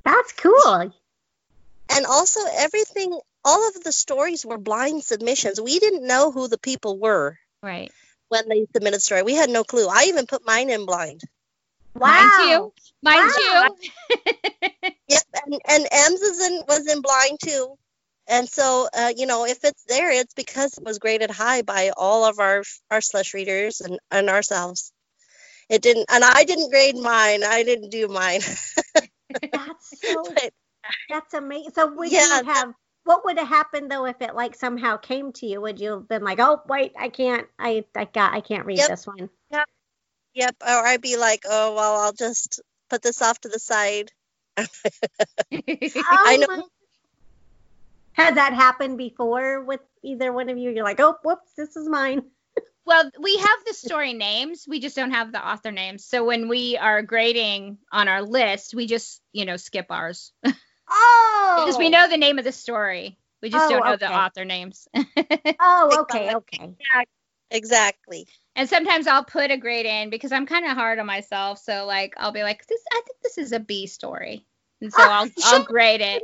that's 0.05 0.33
cool. 0.33 0.93
And 1.91 2.07
also 2.07 2.41
everything 2.57 3.19
all 3.45 3.69
of 3.69 3.83
the 3.85 3.93
stories 3.93 4.45
were 4.45 4.59
blind 4.59 5.05
submissions. 5.05 5.61
We 5.61 5.79
didn't 5.79 6.07
know 6.07 6.33
who 6.33 6.49
the 6.49 6.59
people 6.59 6.99
were 6.99 7.39
Right. 7.63 7.93
when 8.29 8.49
they 8.49 8.67
submitted 8.73 9.01
story. 9.03 9.23
We 9.23 9.35
had 9.35 9.51
no 9.51 9.65
clue. 9.65 9.87
I 9.89 10.05
even 10.09 10.27
put 10.27 10.47
mine 10.47 10.71
in 10.71 10.87
blind. 10.87 11.21
Wow. 11.95 12.73
Mine 13.03 13.29
Wow. 13.29 13.77
too. 13.77 13.77
Yep, 15.09 15.23
and 15.45 15.61
and 15.69 15.89
Ems 15.93 16.21
is 16.23 16.41
in 16.51 16.63
was 16.67 16.87
in 16.87 17.03
blind 17.03 17.39
too, 17.45 17.77
and 18.29 18.49
so 18.49 18.89
uh, 18.97 19.13
you 19.17 19.27
know 19.27 19.47
if 19.47 19.65
it's 19.65 19.85
there, 19.85 20.11
it's 20.11 20.35
because 20.35 20.77
it 20.79 20.85
was 20.85 20.99
graded 20.99 21.31
high 21.31 21.63
by 21.63 21.91
all 21.97 22.25
of 22.25 22.39
our 22.39 22.63
our 22.91 23.01
slush 23.01 23.35
readers 23.35 23.81
and 23.81 23.99
and 24.11 24.29
ourselves. 24.31 24.93
It 25.71 25.83
didn't, 25.83 26.07
and 26.11 26.23
I 26.23 26.45
didn't 26.45 26.71
grade 26.71 26.97
mine. 26.97 27.43
I 27.45 27.63
didn't 27.63 27.91
do 27.91 28.09
mine. 28.09 28.41
That's 29.53 30.01
so 30.01 30.25
But 30.35 30.53
That's 31.09 31.35
amazing. 31.35 31.73
So 31.75 31.93
would 31.95 32.11
Yeah, 32.13 32.41
you 32.41 32.45
have 32.47 32.75
what 33.05 33.25
would 33.25 33.39
have 33.39 33.49
happened 33.49 33.91
though 33.91 34.07
if 34.07 34.21
it 34.21 34.35
like 34.35 34.55
somehow 34.55 34.97
came 34.97 35.33
to 35.35 35.47
you? 35.47 35.61
Would 35.61 35.81
you 35.81 35.93
have 35.93 36.09
been 36.09 36.23
like, 36.25 36.41
"Oh, 36.41 36.61
wait, 36.69 36.93
I 36.99 37.09
can't. 37.09 37.47
I 37.59 37.85
I 37.97 38.05
got 38.07 38.35
I 38.35 38.41
can't 38.41 38.67
read 38.67 38.79
Yep. 38.79 38.89
this 38.91 39.07
one." 39.07 39.31
yep, 39.51 39.67
Yep. 40.35 40.57
or 40.63 40.87
I'd 40.87 41.01
be 41.03 41.17
like, 41.17 41.43
oh 41.49 41.75
well, 41.75 41.97
I'll 42.01 42.13
just 42.13 42.61
put 42.91 43.03
this 43.03 43.23
off 43.23 43.39
to 43.41 43.49
the 43.49 43.59
side. 43.59 44.11
Oh 45.57 46.03
I 46.11 46.37
know- 46.37 46.69
Has 48.15 48.35
that 48.37 48.53
happened 48.55 48.99
before 48.99 49.65
with 49.65 49.81
either 50.03 50.33
one 50.33 50.49
of 50.49 50.59
you? 50.59 50.71
You're 50.71 50.85
like, 50.85 51.01
"Oh, 51.01 51.17
whoops, 51.25 51.53
this 51.57 51.77
is 51.77 51.89
mine." 51.89 52.23
well, 52.87 53.11
we 53.21 53.37
have 53.37 53.59
the 53.67 53.75
story 53.75 54.13
names, 54.13 54.67
we 54.69 54.81
just 54.81 54.97
don't 54.97 55.13
have 55.13 55.33
the 55.33 55.47
author 55.47 55.73
names. 55.73 56.05
So 56.05 56.25
when 56.25 56.49
we 56.49 56.77
are 56.77 57.03
grading 57.03 57.79
on 57.93 58.09
our 58.09 58.23
list, 58.23 58.75
we 58.75 58.87
just, 58.87 59.21
you 59.33 59.45
know, 59.45 59.57
skip 59.57 59.87
ours 59.91 60.33
Oh. 60.89 61.63
because 61.65 61.79
we 61.79 61.91
know 61.91 62.09
the 62.09 62.17
name 62.17 62.39
of 62.39 62.45
the 62.45 62.53
story. 62.53 63.19
We 63.43 63.51
just 63.51 63.67
Oh, 63.67 63.71
don't 63.71 63.85
know 63.85 63.97
the 63.97 64.11
author 64.11 64.45
names. 64.45 64.89
Oh, 65.61 66.01
okay, 66.03 66.35
okay. 66.35 66.75
Exactly. 67.51 68.27
And 68.57 68.69
sometimes 68.69 69.07
I'll 69.07 69.25
put 69.25 69.51
a 69.51 69.57
grade 69.57 69.87
in 69.87 70.11
because 70.11 70.33
I'm 70.33 70.47
kind 70.47 70.65
of 70.65 70.73
hard 70.73 70.99
on 70.99 71.07
myself. 71.07 71.59
So 71.59 71.87
like 71.87 72.15
I'll 72.17 72.33
be 72.33 72.43
like, 72.43 72.67
this 72.67 72.81
I 72.93 73.01
think 73.07 73.19
this 73.23 73.39
is 73.39 73.53
a 73.53 73.61
B 73.61 73.87
story. 73.87 74.45
And 74.81 74.93
so 74.93 75.03
Ah, 75.03 75.21
I'll 75.21 75.29
I'll 75.45 75.65
grade 75.65 76.01
it. 76.01 76.23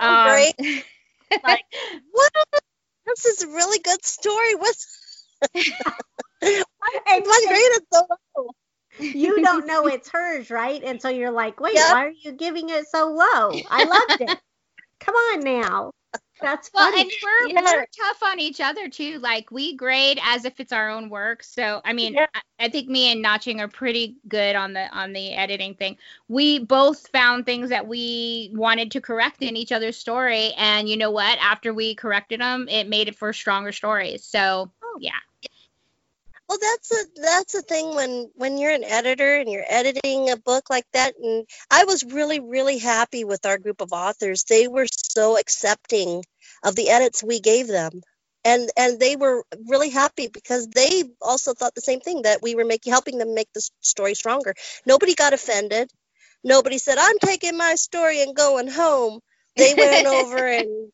Oh, 0.00 0.16
Um, 0.16 0.22
great. 0.22 0.84
Like, 1.42 1.64
What? 2.12 2.32
This 3.06 3.26
is 3.26 3.42
a 3.42 3.48
really 3.48 3.78
good 3.80 4.04
story. 4.04 4.54
What's 4.54 4.86
And, 6.42 6.64
why 7.26 7.44
graded 7.48 7.86
so 7.92 8.06
low? 8.36 8.50
you 8.98 9.40
don't 9.42 9.66
know 9.66 9.86
it's 9.86 10.10
hers, 10.10 10.50
right? 10.50 10.82
And 10.82 11.00
so 11.00 11.08
you're 11.08 11.30
like, 11.30 11.60
"Wait, 11.60 11.74
Yeah. 11.74 11.90
why 11.90 12.06
are 12.06 12.10
you 12.10 12.32
giving 12.32 12.68
it 12.70 12.86
so 12.88 13.08
low? 13.08 13.62
I 13.68 13.84
loved 13.84 14.20
it. 14.20 14.38
Come 15.00 15.14
on 15.14 15.40
now." 15.40 15.92
That's 16.40 16.70
well, 16.74 16.90
funny. 16.90 17.02
and 17.02 17.10
we're 17.22 17.48
Yeah. 17.48 17.62
we're 17.62 17.86
tough 17.96 18.22
on 18.22 18.38
each 18.40 18.60
other 18.60 18.88
too. 18.88 19.18
Like 19.20 19.50
we 19.50 19.76
grade 19.76 20.18
as 20.22 20.44
if 20.44 20.60
it's 20.60 20.72
our 20.72 20.90
own 20.90 21.08
work. 21.08 21.42
So 21.42 21.80
I 21.84 21.92
mean, 21.92 22.14
Yeah. 22.14 22.26
I, 22.34 22.40
I 22.66 22.68
think 22.68 22.88
me 22.88 23.10
and 23.12 23.24
Naching 23.24 23.60
are 23.60 23.68
pretty 23.68 24.16
good 24.28 24.56
on 24.56 24.72
the 24.72 24.88
on 24.94 25.12
the 25.12 25.32
editing 25.32 25.74
thing. 25.74 25.96
We 26.28 26.58
both 26.58 27.08
found 27.08 27.46
things 27.46 27.70
that 27.70 27.86
we 27.86 28.50
wanted 28.52 28.90
to 28.92 29.00
correct 29.00 29.42
in 29.42 29.56
each 29.56 29.72
other's 29.72 29.96
story, 29.96 30.52
and 30.56 30.88
you 30.88 30.96
know 30.96 31.10
what? 31.10 31.38
After 31.40 31.72
we 31.72 31.94
corrected 31.94 32.40
them, 32.40 32.68
it 32.68 32.88
made 32.88 33.08
it 33.08 33.16
for 33.16 33.32
stronger 33.32 33.72
stories. 33.72 34.24
So 34.24 34.70
Oh. 34.82 34.98
yeah, 35.00 35.12
Well, 36.48 36.58
that's 36.60 36.92
a 36.92 37.20
that's 37.22 37.52
the 37.54 37.62
thing 37.62 37.94
when 37.94 38.30
when 38.34 38.58
you're 38.58 38.70
an 38.72 38.84
editor 38.84 39.36
and 39.36 39.50
you're 39.50 39.64
editing 39.68 40.30
a 40.30 40.36
book 40.36 40.68
like 40.70 40.86
that. 40.92 41.14
And 41.18 41.46
I 41.70 41.84
was 41.84 42.04
really 42.04 42.40
really 42.40 42.78
happy 42.78 43.24
with 43.24 43.46
our 43.46 43.58
group 43.58 43.80
of 43.80 43.92
authors. 43.92 44.44
They 44.44 44.68
were 44.68 44.86
so 44.86 45.38
accepting 45.38 46.22
of 46.62 46.76
the 46.76 46.90
edits 46.90 47.22
we 47.22 47.40
gave 47.40 47.66
them, 47.66 48.02
and 48.44 48.70
and 48.76 49.00
they 49.00 49.16
were 49.16 49.44
really 49.68 49.88
happy 49.90 50.28
because 50.28 50.68
they 50.68 51.04
also 51.22 51.54
thought 51.54 51.74
the 51.74 51.80
same 51.80 52.00
thing 52.00 52.22
that 52.22 52.42
we 52.42 52.54
were 52.54 52.64
making 52.66 52.92
helping 52.92 53.18
them 53.18 53.34
make 53.34 53.52
the 53.54 53.68
story 53.80 54.14
stronger. 54.14 54.54
Nobody 54.86 55.14
got 55.14 55.32
offended. 55.32 55.90
Nobody 56.44 56.78
said 56.78 56.98
I'm 56.98 57.18
taking 57.18 57.56
my 57.56 57.74
story 57.76 58.22
and 58.22 58.36
going 58.36 58.68
home. 58.68 59.20
They 59.56 59.74
went 59.74 60.06
over 60.06 60.46
and 60.58 60.92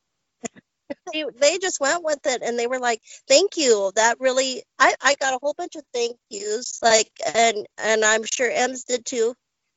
they, 1.13 1.25
they 1.41 1.59
just 1.59 1.81
went 1.81 2.05
with 2.05 2.21
it 2.27 2.43
and 2.43 2.59
they 2.59 2.67
were 2.67 2.79
like 2.79 3.01
thank 3.29 3.57
you 3.57 3.93
that 3.97 4.19
really 4.21 4.63
I, 4.79 4.95
I 5.01 5.15
got 5.21 5.35
a 5.35 5.39
whole 5.43 5.55
bunch 5.57 5.77
of 5.77 5.83
thank 5.93 6.17
yous 6.31 6.81
like 6.83 7.11
and 7.35 7.67
and 7.79 8.05
i'm 8.05 8.25
sure 8.25 8.51
ems 8.51 8.85
did 8.85 9.05
too 9.05 9.35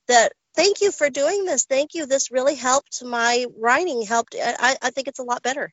that 0.08 0.34
thank 0.56 0.82
you 0.82 0.92
for 0.92 1.10
doing 1.10 1.46
this 1.46 1.66
thank 1.66 1.94
you 1.94 2.06
this 2.06 2.32
really 2.32 2.56
helped 2.56 3.04
my 3.04 3.46
writing 3.58 4.02
helped 4.04 4.36
i, 4.40 4.76
I 4.82 4.90
think 4.92 5.08
it's 5.08 5.20
a 5.20 5.24
lot 5.24 5.44
better 5.44 5.72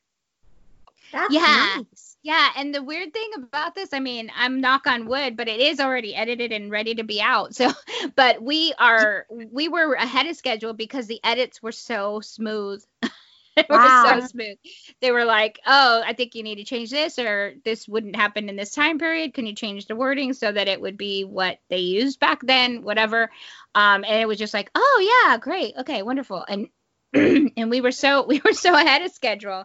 That's 1.12 1.32
Yeah. 1.32 1.78
nice. 1.78 2.16
Yeah, 2.22 2.48
and 2.56 2.74
the 2.74 2.82
weird 2.82 3.14
thing 3.14 3.30
about 3.36 3.74
this, 3.74 3.94
I 3.94 3.98
mean, 3.98 4.30
I'm 4.36 4.60
knock 4.60 4.86
on 4.86 5.06
wood, 5.06 5.36
but 5.36 5.48
it 5.48 5.58
is 5.58 5.80
already 5.80 6.14
edited 6.14 6.52
and 6.52 6.70
ready 6.70 6.94
to 6.96 7.04
be 7.04 7.20
out. 7.20 7.54
So, 7.60 7.72
but 8.16 8.42
we 8.42 8.74
are 8.78 9.26
we 9.30 9.68
were 9.68 9.94
ahead 9.94 10.26
of 10.26 10.36
schedule 10.36 10.72
because 10.74 11.06
the 11.06 11.20
edits 11.24 11.62
were 11.62 11.72
so 11.72 12.20
smooth. 12.20 12.84
were 13.70 13.88
Wow. 13.88 13.90
so 13.90 14.20
smooth. 14.20 14.56
They 15.00 15.10
were 15.10 15.24
like, 15.24 15.58
"Oh, 15.66 16.02
I 16.04 16.12
think 16.14 16.34
you 16.34 16.42
need 16.42 16.56
to 16.56 16.64
change 16.64 16.90
this 16.90 17.18
or 17.18 17.54
this 17.64 17.88
wouldn't 17.88 18.16
happen 18.16 18.48
in 18.48 18.56
this 18.56 18.72
time 18.74 18.98
period. 18.98 19.34
Can 19.34 19.46
you 19.46 19.54
change 19.54 19.86
the 19.86 19.96
wording 19.96 20.32
so 20.32 20.50
that 20.50 20.68
it 20.68 20.80
would 20.80 20.96
be 20.96 21.24
what 21.24 21.58
they 21.68 21.78
used 21.78 22.20
back 22.20 22.40
then, 22.42 22.82
whatever." 22.82 23.30
Um 23.74 24.04
and 24.04 24.20
it 24.20 24.28
was 24.28 24.38
just 24.38 24.54
like, 24.54 24.70
"Oh, 24.74 25.22
yeah, 25.26 25.38
great. 25.38 25.74
Okay, 25.78 26.02
wonderful." 26.02 26.44
And 26.48 26.68
and 27.14 27.70
we 27.70 27.80
were 27.80 27.92
so 27.92 28.26
we 28.28 28.40
were 28.44 28.52
so 28.52 28.74
ahead 28.74 29.02
of 29.02 29.12
schedule 29.12 29.64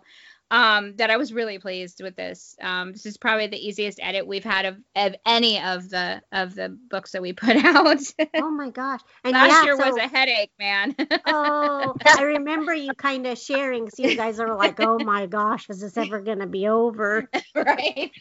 um, 0.51 0.95
that 0.97 1.09
I 1.09 1.17
was 1.17 1.33
really 1.33 1.57
pleased 1.57 2.01
with 2.01 2.15
this. 2.15 2.55
Um, 2.61 2.91
this 2.91 3.05
is 3.05 3.17
probably 3.17 3.47
the 3.47 3.57
easiest 3.57 3.99
edit 4.01 4.27
we've 4.27 4.43
had 4.43 4.65
of, 4.65 4.77
of 4.95 5.15
any 5.25 5.59
of 5.59 5.89
the 5.89 6.21
of 6.31 6.53
the 6.53 6.69
books 6.89 7.11
that 7.11 7.21
we 7.21 7.33
put 7.33 7.55
out. 7.55 7.99
Oh 8.35 8.51
my 8.51 8.69
gosh. 8.69 9.01
And 9.23 9.33
Last 9.33 9.49
yeah, 9.49 9.63
year 9.63 9.77
was 9.77 9.97
a 9.97 10.07
headache, 10.07 10.51
man. 10.59 10.95
Oh, 11.27 11.95
I 12.05 12.21
remember 12.21 12.73
you 12.73 12.93
kind 12.93 13.25
of 13.25 13.37
sharing. 13.37 13.89
So 13.89 14.03
you 14.03 14.15
guys 14.15 14.39
are 14.39 14.55
like, 14.55 14.79
"Oh 14.79 14.99
my 14.99 15.25
gosh, 15.25 15.69
is 15.69 15.81
this 15.81 15.97
ever 15.97 16.21
gonna 16.21 16.47
be 16.47 16.67
over?" 16.67 17.29
right? 17.55 18.11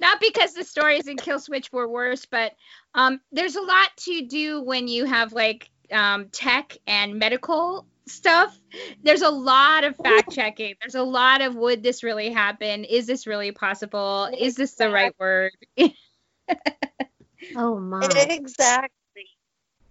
Not 0.00 0.20
because 0.20 0.54
the 0.54 0.64
stories 0.64 1.06
in 1.06 1.16
Kill 1.16 1.38
Switch 1.38 1.70
were 1.72 1.88
worse, 1.88 2.26
but 2.26 2.52
um, 2.94 3.20
there's 3.30 3.56
a 3.56 3.62
lot 3.62 3.88
to 3.98 4.26
do 4.26 4.62
when 4.62 4.88
you 4.88 5.04
have 5.04 5.32
like 5.32 5.70
um, 5.92 6.28
tech 6.30 6.76
and 6.86 7.18
medical 7.18 7.86
stuff. 8.10 8.58
There's 9.02 9.22
a 9.22 9.30
lot 9.30 9.84
of 9.84 9.96
fact 9.96 10.32
checking. 10.32 10.74
There's 10.80 10.94
a 10.94 11.02
lot 11.02 11.40
of 11.40 11.54
would 11.54 11.82
this 11.82 12.02
really 12.02 12.30
happen? 12.30 12.84
Is 12.84 13.06
this 13.06 13.26
really 13.26 13.52
possible? 13.52 14.28
Is 14.36 14.54
this 14.56 14.74
the 14.74 14.90
right 14.90 15.14
word? 15.18 15.52
Oh 17.56 17.78
my. 17.80 18.06
exactly 18.30 19.26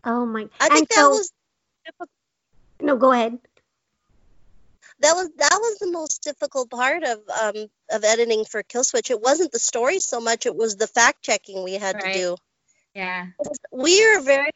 Oh 0.04 0.26
my. 0.26 0.48
i 0.60 0.70
and 0.70 0.74
think 0.78 0.90
that 0.90 0.96
so, 0.96 1.10
was 1.10 1.32
no, 2.82 2.96
go 2.96 3.12
ahead. 3.12 3.38
that 5.02 5.14
was 5.14 5.30
that 5.38 5.58
was 5.62 5.78
the 5.80 5.92
most 5.92 6.24
difficult 6.24 6.70
part 6.70 7.04
of 7.04 7.20
um 7.42 7.68
of 7.92 8.04
editing 8.04 8.46
for 8.46 8.64
kill 8.64 8.84
switch 8.84 9.12
it 9.12 9.22
wasn't 9.22 9.52
the 9.52 9.60
story 9.60 10.00
so 10.00 10.20
much 10.20 10.46
it 10.46 10.56
was 10.56 10.76
the 10.76 10.88
fact 10.88 11.22
checking 11.22 11.64
we 11.64 11.74
had 11.74 11.96
Right. 11.96 12.14
to 12.14 12.20
do 12.20 12.36
Yeah. 12.96 13.28
we're 13.72 14.22
very 14.22 14.52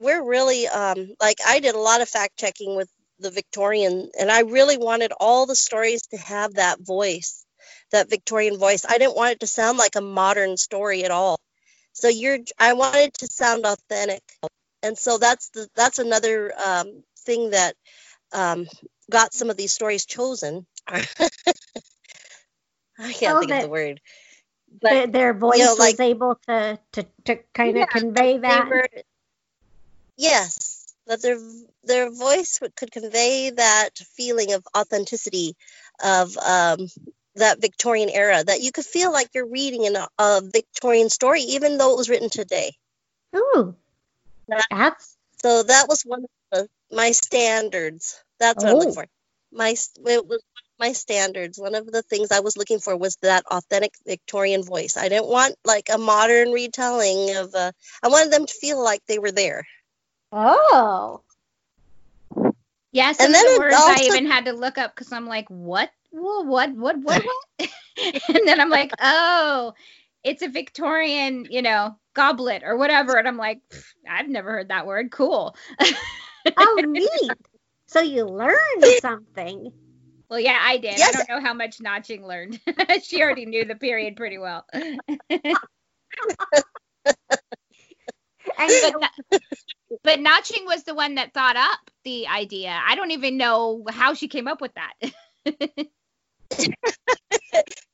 we're 0.00 0.24
really 0.24 0.68
um 0.68 1.14
like 1.20 1.38
i 1.46 1.60
did 1.60 1.74
a 1.74 1.78
lot 1.78 2.00
of 2.00 2.08
fact 2.08 2.36
checking 2.38 2.76
with 2.76 2.90
the 3.20 3.30
victorian 3.30 4.10
and 4.18 4.30
i 4.30 4.40
really 4.40 4.76
wanted 4.78 5.12
all 5.20 5.46
the 5.46 5.56
stories 5.56 6.02
to 6.08 6.16
have 6.16 6.54
that 6.54 6.78
voice 6.80 7.44
that 7.92 8.10
victorian 8.10 8.58
voice. 8.58 8.84
I 8.88 8.98
didn't 8.98 9.16
want 9.16 9.32
it 9.32 9.40
to 9.40 9.46
sound 9.46 9.78
like 9.78 9.96
a 9.96 10.00
modern 10.00 10.56
story 10.56 11.04
at 11.04 11.10
all. 11.10 11.40
So 11.92 12.08
you're 12.08 12.38
i 12.58 12.74
wanted 12.74 12.98
it 13.08 13.14
to 13.18 13.26
sound 13.26 13.64
authentic. 13.66 14.22
And 14.82 14.96
so 14.96 15.18
that's 15.18 15.50
the 15.50 15.68
that's 15.74 15.98
another 15.98 16.52
um, 16.64 17.02
thing 17.20 17.50
that 17.50 17.74
um, 18.32 18.66
got 19.10 19.34
some 19.34 19.50
of 19.50 19.56
these 19.56 19.72
stories 19.72 20.06
chosen. 20.06 20.66
I 20.88 21.02
can't 23.12 23.36
Oh, 23.36 23.40
think 23.40 23.52
of 23.52 23.62
the 23.62 23.68
word. 23.68 24.00
But 24.80 24.90
their, 24.90 25.06
their 25.06 25.34
voice 25.34 25.58
know, 25.60 25.74
was 25.78 26.00
able 26.00 26.38
to 26.46 26.78
to, 26.92 27.06
to 27.24 27.36
kind 27.54 27.76
of 27.76 27.80
Yeah, 27.80 27.86
convey 27.86 28.38
they 28.38 28.40
that. 28.42 29.04
yes, 30.16 30.77
that 31.08 31.22
their 31.22 31.38
their 31.84 32.10
voice 32.10 32.60
could 32.76 32.92
convey 32.92 33.50
that 33.50 33.90
feeling 34.16 34.52
of 34.52 34.66
authenticity 34.76 35.56
of 36.02 36.36
um, 36.38 36.88
that 37.34 37.60
Victorian 37.60 38.10
era. 38.10 38.44
That 38.44 38.60
you 38.60 38.72
could 38.72 38.84
feel 38.84 39.12
like 39.12 39.30
you're 39.34 39.48
reading 39.48 39.84
in 39.84 39.96
a, 39.96 40.40
Victorian 40.52 41.10
story, 41.10 41.40
even 41.42 41.78
though 41.78 41.92
it 41.92 41.98
was 41.98 42.08
written 42.08 42.30
today. 42.30 42.72
Ooh, 43.34 43.74
that's 44.48 45.16
So 45.42 45.62
that 45.62 45.86
was 45.88 46.02
one 46.02 46.24
of 46.24 46.30
the, 46.52 46.68
my 46.94 47.12
standards. 47.12 48.22
That's 48.38 48.62
what 48.62 48.70
I'm 48.70 48.76
Oh. 48.76 48.78
looking 48.78 48.94
for. 48.94 49.06
My 49.52 49.70
it 49.70 50.26
was 50.26 50.42
my 50.78 50.92
standards. 50.92 51.58
One 51.58 51.74
of 51.74 51.90
the 51.90 52.02
things 52.02 52.30
I 52.30 52.40
was 52.40 52.56
looking 52.56 52.78
for 52.78 52.96
was 52.96 53.16
that 53.22 53.44
authentic 53.50 53.94
Victorian 54.06 54.62
voice. 54.62 54.96
I 54.96 55.08
didn't 55.08 55.28
want 55.28 55.56
like 55.64 55.88
a 55.92 55.98
modern 55.98 56.52
retelling 56.52 57.36
of. 57.36 57.54
Uh, 57.54 57.72
I 58.02 58.08
wanted 58.08 58.32
them 58.32 58.46
to 58.46 58.54
feel 58.54 58.82
like 58.82 59.00
they 59.06 59.18
were 59.18 59.32
there. 59.32 59.66
Oh. 60.32 61.22
Yeah, 62.92 63.12
some 63.12 63.26
And 63.26 63.34
of 63.34 63.40
then 63.40 63.54
the 63.54 63.60
words 63.60 63.74
I 63.76 63.98
even 64.04 64.26
had 64.26 64.46
to 64.46 64.52
look 64.52 64.78
up 64.78 64.94
because 64.94 65.12
I'm 65.12 65.26
like, 65.26 65.46
what? 65.48 65.90
Whoa, 66.10 66.42
what? 66.42 66.72
What? 66.72 66.96
What? 66.98 67.22
What? 67.22 67.68
and 68.28 68.46
then 68.46 68.60
I'm 68.60 68.70
like, 68.70 68.92
oh, 69.00 69.74
it's 70.24 70.42
a 70.42 70.48
Victorian, 70.48 71.46
you 71.50 71.62
know, 71.62 71.96
goblet 72.14 72.62
or 72.64 72.76
whatever. 72.76 73.16
And 73.16 73.28
I'm 73.28 73.36
like, 73.36 73.60
I've 74.08 74.28
never 74.28 74.50
heard 74.52 74.68
that 74.68 74.86
word. 74.86 75.10
Cool. 75.10 75.54
Oh, 76.56 76.82
neat. 76.86 77.32
So 77.88 78.00
you 78.00 78.24
learned 78.24 78.84
something. 79.00 79.70
Well, 80.30 80.40
yeah, 80.40 80.58
I 80.62 80.78
did. 80.78 80.96
Yes. 80.98 81.14
I 81.14 81.18
don't 81.18 81.28
know 81.28 81.46
how 81.46 81.52
much 81.52 81.78
Naching 81.78 82.22
learned. 82.26 82.58
she 83.02 83.22
already 83.22 83.44
knew 83.44 83.66
the 83.66 83.74
period 83.74 84.16
pretty 84.16 84.38
well. 84.38 84.64
And 88.58 88.72
but, 89.30 89.40
but 90.02 90.18
Naching 90.18 90.66
was 90.66 90.84
the 90.84 90.94
one 90.94 91.14
that 91.14 91.32
thought 91.32 91.56
up 91.56 91.78
the 92.04 92.26
idea. 92.26 92.78
I 92.86 92.96
don't 92.96 93.12
even 93.12 93.36
know 93.36 93.84
how 93.88 94.14
she 94.14 94.28
came 94.28 94.48
up 94.48 94.60
with 94.60 94.72
that. 94.74 94.94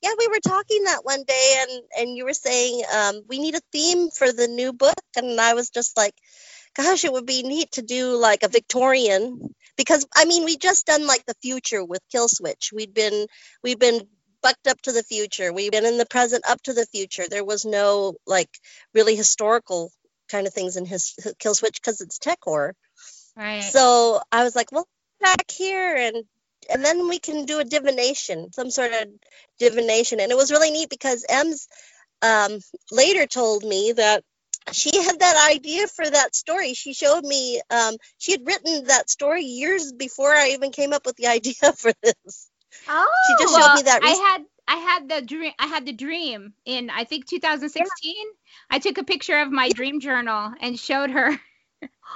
yeah 0.02 0.12
we 0.18 0.28
were 0.28 0.40
talking 0.46 0.84
that 0.84 1.04
one 1.04 1.24
day 1.26 1.54
and 1.60 1.82
and 1.98 2.16
you 2.16 2.24
were 2.24 2.32
saying 2.32 2.82
um 2.94 3.22
we 3.28 3.38
need 3.38 3.54
a 3.54 3.60
theme 3.72 4.10
for 4.10 4.30
the 4.32 4.46
new 4.46 4.72
book 4.72 4.94
and 5.16 5.40
i 5.40 5.54
was 5.54 5.70
just 5.70 5.96
like 5.96 6.14
gosh 6.76 7.04
it 7.04 7.12
would 7.12 7.26
be 7.26 7.42
neat 7.42 7.70
to 7.72 7.82
do 7.82 8.16
like 8.16 8.42
a 8.42 8.48
victorian 8.48 9.54
because 9.76 10.06
i 10.14 10.24
mean 10.24 10.44
we 10.44 10.56
just 10.56 10.86
done 10.86 11.06
like 11.06 11.24
the 11.26 11.34
future 11.42 11.84
with 11.84 12.00
kill 12.12 12.28
switch 12.28 12.70
we'd 12.72 12.94
been 12.94 13.26
we've 13.62 13.78
been 13.78 14.00
bucked 14.42 14.68
up 14.68 14.80
to 14.82 14.92
the 14.92 15.02
future 15.02 15.52
we've 15.52 15.72
been 15.72 15.86
in 15.86 15.98
the 15.98 16.06
present 16.06 16.44
up 16.48 16.62
to 16.62 16.74
the 16.74 16.86
future 16.86 17.24
there 17.28 17.44
was 17.44 17.64
no 17.64 18.14
like 18.26 18.50
really 18.94 19.16
historical 19.16 19.90
kind 20.34 20.46
of 20.48 20.52
things 20.52 20.76
in 20.76 20.84
his 20.84 21.14
kill 21.38 21.54
switch 21.54 21.80
because 21.80 22.00
it's 22.00 22.18
tech 22.18 22.38
horror 22.42 22.74
right. 23.36 23.62
so 23.62 24.20
I 24.32 24.42
was 24.44 24.56
like, 24.56 24.72
well, 24.72 24.88
back 25.20 25.50
here 25.50 25.94
and 25.96 26.24
and 26.70 26.84
then 26.84 27.08
we 27.08 27.18
can 27.18 27.44
do 27.44 27.58
a 27.60 27.64
divination, 27.64 28.50
some 28.52 28.70
sort 28.70 28.92
of 28.92 29.08
divination. 29.58 30.18
And 30.20 30.32
it 30.32 30.36
was 30.36 30.50
really 30.50 30.70
neat 30.70 30.88
because 30.88 31.26
Ems 31.28 31.68
um, 32.22 32.58
later 32.90 33.26
told 33.26 33.64
me 33.64 33.92
that 33.92 34.24
she 34.72 35.02
had 35.02 35.20
that 35.20 35.50
idea 35.50 35.86
for 35.88 36.08
that 36.08 36.34
story. 36.34 36.72
She 36.72 36.94
showed 36.94 37.22
me 37.22 37.60
um, 37.68 37.96
she 38.16 38.32
had 38.32 38.46
written 38.46 38.84
that 38.84 39.10
story 39.10 39.42
years 39.44 39.92
before 39.92 40.32
I 40.32 40.52
even 40.56 40.70
came 40.70 40.94
up 40.94 41.04
with 41.04 41.16
the 41.16 41.26
idea 41.38 41.72
for 41.76 41.92
this. 42.02 42.50
oh, 42.88 43.08
She 43.28 43.44
just 43.44 43.54
showed 43.54 43.60
well, 43.60 43.76
me 43.76 43.82
that 43.82 44.00
I 44.02 44.08
had 44.08 44.44
I 44.68 44.76
had 44.76 45.08
the 45.08 45.22
dream 45.22 45.52
I 45.58 45.66
had 45.66 45.86
the 45.86 45.92
dream 45.92 46.54
in 46.64 46.90
I 46.90 47.04
think 47.04 47.26
2016. 47.26 48.26
I 48.70 48.78
took 48.78 48.98
a 48.98 49.04
picture 49.04 49.38
of 49.38 49.50
my 49.50 49.70
dream 49.70 50.00
journal 50.00 50.52
and 50.60 50.78
showed 50.78 51.10
her. 51.10 51.30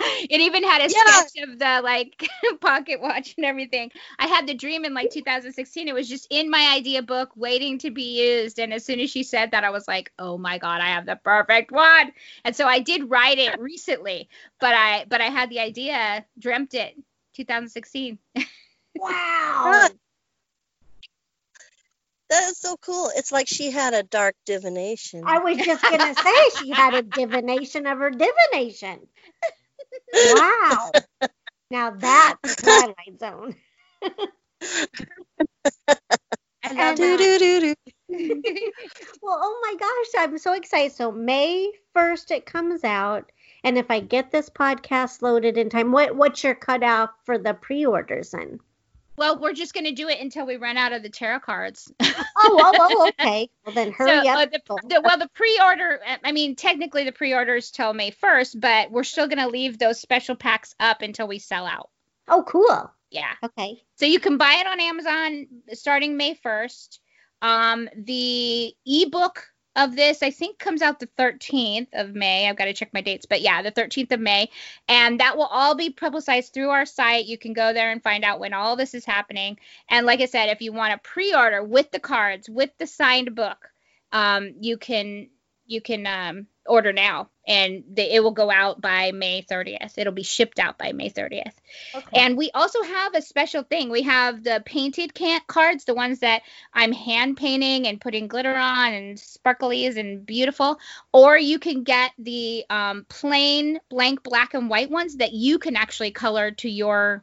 it 0.01 0.41
even 0.41 0.63
had 0.65 0.83
a 0.83 0.89
Yeah. 0.89 0.91
sketch 0.91 1.33
of 1.43 1.59
the 1.59 1.81
like 1.83 2.29
pocket 2.61 3.01
watch 3.01 3.35
and 3.37 3.47
everything. 3.47 3.91
I 4.19 4.27
had 4.27 4.47
the 4.47 4.55
dream 4.55 4.85
in 4.85 4.95
like 4.95 5.11
2016. 5.11 5.89
It 5.89 5.95
was 5.95 6.09
just 6.09 6.27
in 6.31 6.51
my 6.51 6.73
idea 6.75 7.03
book 7.03 7.31
waiting 7.37 7.79
to 7.81 7.91
be 7.91 8.21
used 8.43 8.59
and 8.59 8.73
as 8.73 8.85
soon 8.85 9.01
as 9.01 9.11
she 9.11 9.23
said 9.25 9.51
that 9.53 9.65
I 9.65 9.71
was 9.71 9.89
like, 9.89 10.13
"Oh 10.19 10.39
my 10.39 10.59
god, 10.59 10.81
I 10.81 10.89
have 10.89 11.07
the 11.07 11.17
perfect 11.17 11.73
one." 11.73 12.13
And 12.45 12.55
so 12.57 12.67
I 12.67 12.81
did 12.81 13.11
write 13.11 13.39
it 13.39 13.59
recently, 13.59 14.29
but 14.61 14.75
I 14.75 15.05
but 15.09 15.21
I 15.21 15.27
had 15.31 15.51
the 15.51 15.61
idea, 15.61 16.25
dreamt 16.39 16.75
it 16.75 16.97
2016. 17.35 18.19
wow. 18.95 19.89
That 22.31 22.41
That's 22.47 22.61
so 22.61 22.77
cool. 22.77 23.11
It's 23.17 23.33
like 23.33 23.49
she 23.49 23.71
had 23.71 23.95
a 23.95 24.03
dark 24.03 24.35
divination. 24.47 25.23
I 25.27 25.38
was 25.38 25.57
just 25.59 25.83
gonna 25.83 26.14
say 26.23 26.35
she 26.61 26.71
had 26.71 26.95
a 26.95 27.03
divination 27.03 27.87
of 27.87 27.99
her 27.99 28.11
divination. 28.11 29.01
Wow. 30.14 30.91
Now 31.71 31.91
that's 31.91 32.57
Twilight 32.57 33.19
Zone. 33.21 33.57
And, 36.62 36.79
uh, 36.79 36.95
do, 36.95 37.17
do, 37.17 37.38
do. 37.38 37.75
Well, 39.23 39.38
oh 39.41 39.61
my 39.62 39.75
gosh, 39.79 40.23
I'm 40.23 40.38
so 40.38 40.53
excited. 40.55 40.93
So 40.93 41.12
May 41.12 41.71
1st 41.97 42.31
it 42.33 42.47
comes 42.47 42.85
out. 42.85 43.31
And 43.64 43.79
if 43.79 43.91
I 43.91 44.01
get 44.01 44.31
this 44.31 44.51
podcast 44.51 45.23
loaded 45.23 45.57
in 45.57 45.71
time, 45.71 45.93
what 45.93 46.17
what's 46.17 46.43
your 46.45 46.55
cutoff 46.55 47.11
for 47.25 47.38
the 47.38 47.55
pre-orders 47.55 48.31
then? 48.31 48.61
Well, 49.19 49.39
we're 49.39 49.53
just 49.53 49.75
gonna 49.75 49.93
do 49.93 50.09
it 50.09 50.21
until 50.21 50.47
we 50.47 50.57
run 50.57 50.77
out 50.77 50.93
of 50.93 51.03
the 51.03 51.11
tarot 51.11 51.41
cards. 51.41 51.93
Oh, 52.41 52.61
oh, 52.63 52.73
oh 52.79 53.09
okay. 53.09 53.51
Well 53.67 53.75
then 53.75 53.91
hurry 53.91 54.23
so, 54.23 54.31
up. 54.31 54.39
uh, 54.39 54.47
the, 54.47 54.61
the, 54.89 55.01
well, 55.05 55.19
the 55.19 55.29
pre-order. 55.35 55.99
I 56.23 56.31
mean, 56.31 56.55
technically 56.55 57.03
the 57.03 57.11
pre-order 57.11 57.57
is 57.57 57.73
till 57.73 57.93
May 57.93 58.13
first, 58.13 58.59
but 58.61 58.93
we're 58.93 59.03
still 59.03 59.27
gonna 59.27 59.49
leave 59.49 59.77
those 59.77 60.01
special 60.01 60.37
packs 60.37 60.73
up 60.79 61.03
until 61.03 61.27
we 61.27 61.41
sell 61.41 61.67
out. 61.67 61.91
oh, 62.29 62.45
cool. 62.45 62.91
Yeah. 63.11 63.33
Okay. 63.43 63.83
So 63.97 64.07
you 64.07 64.21
can 64.21 64.37
buy 64.37 64.55
it 64.61 64.67
on 64.67 64.81
Amazon 64.81 65.47
starting 65.73 66.17
May 66.17 66.37
1st. 66.37 66.99
Um, 67.43 67.89
the 67.97 68.75
ebook 68.87 69.47
of 69.79 69.95
this, 69.95 70.23
I 70.23 70.31
think, 70.31 70.59
comes 70.59 70.83
out 70.83 70.99
the 70.99 71.09
13th 71.19 71.88
of 71.93 72.14
May. 72.14 72.49
I've 72.49 72.57
got 72.57 72.64
to 72.64 72.75
check 72.75 72.93
my 72.93 73.01
dates, 73.01 73.27
but 73.27 73.41
yeah, 73.41 73.62
the 73.62 73.71
13th 73.71 74.12
of 74.12 74.21
May. 74.21 74.51
And 74.88 75.21
that 75.21 75.37
will 75.37 75.47
all 75.47 75.75
be 75.75 75.91
publicized 75.91 76.53
through 76.53 76.71
our 76.71 76.85
site. 76.85 77.27
You 77.27 77.38
can 77.38 77.53
go 77.53 77.73
there 77.73 77.91
and 77.91 78.03
find 78.03 78.25
out 78.25 78.41
when 78.41 78.53
all 78.53 78.77
this 78.77 78.93
is 78.93 79.05
happening. 79.05 79.59
And 79.88 80.05
like 80.05 80.21
I 80.21 80.27
said, 80.27 80.49
if 80.49 80.61
you 80.61 80.73
want 80.73 80.93
to 80.93 81.09
pre 81.09 81.33
order 81.33 81.62
with 81.62 81.91
the 81.93 82.01
cards, 82.01 82.51
with 82.51 82.71
the 82.79 82.87
signed 82.87 83.35
book, 83.35 83.71
um, 84.12 84.55
you 84.61 84.77
can 84.79 85.29
you 85.69 85.81
can 85.81 86.07
um, 86.07 86.47
order 86.67 86.93
now 86.93 87.29
and 87.47 87.85
the, 87.95 88.15
it 88.15 88.23
will 88.23 88.33
go 88.33 88.51
out 88.51 88.81
by 88.81 89.13
May 89.13 89.43
30th. 89.43 89.95
It'll 89.97 90.13
be 90.13 90.23
shipped 90.23 90.59
out 90.59 90.79
by 90.79 90.93
May 90.93 91.11
30th. 91.11 91.53
Okay. 91.95 92.21
And 92.21 92.37
we 92.37 92.51
also 92.53 92.83
have 92.83 93.15
a 93.15 93.23
special 93.23 93.63
thing. 93.63 93.91
We 93.91 94.03
have 94.03 94.43
the 94.43 94.63
painted 94.65 95.15
can- 95.15 95.41
cards, 95.47 95.85
the 95.85 95.95
ones 95.95 96.21
that 96.21 96.43
I'm 96.73 96.93
hand 96.93 97.37
painting 97.37 97.87
and 97.87 98.01
putting 98.01 98.29
glitter 98.29 98.55
on 98.55 98.93
and 98.93 99.19
sparklies 99.19 99.97
and 99.97 100.25
beautiful. 100.25 100.79
Or 101.13 101.39
you 101.39 101.59
can 101.59 101.85
get 101.85 102.13
the 102.19 102.65
um, 102.71 103.07
plain 103.09 103.79
blank 103.91 104.23
black 104.23 104.55
and 104.55 104.71
white 104.71 104.91
ones 104.91 105.17
that 105.17 105.33
you 105.33 105.59
can 105.59 105.77
actually 105.77 106.11
color 106.11 106.51
to 106.53 106.69
your 106.69 107.23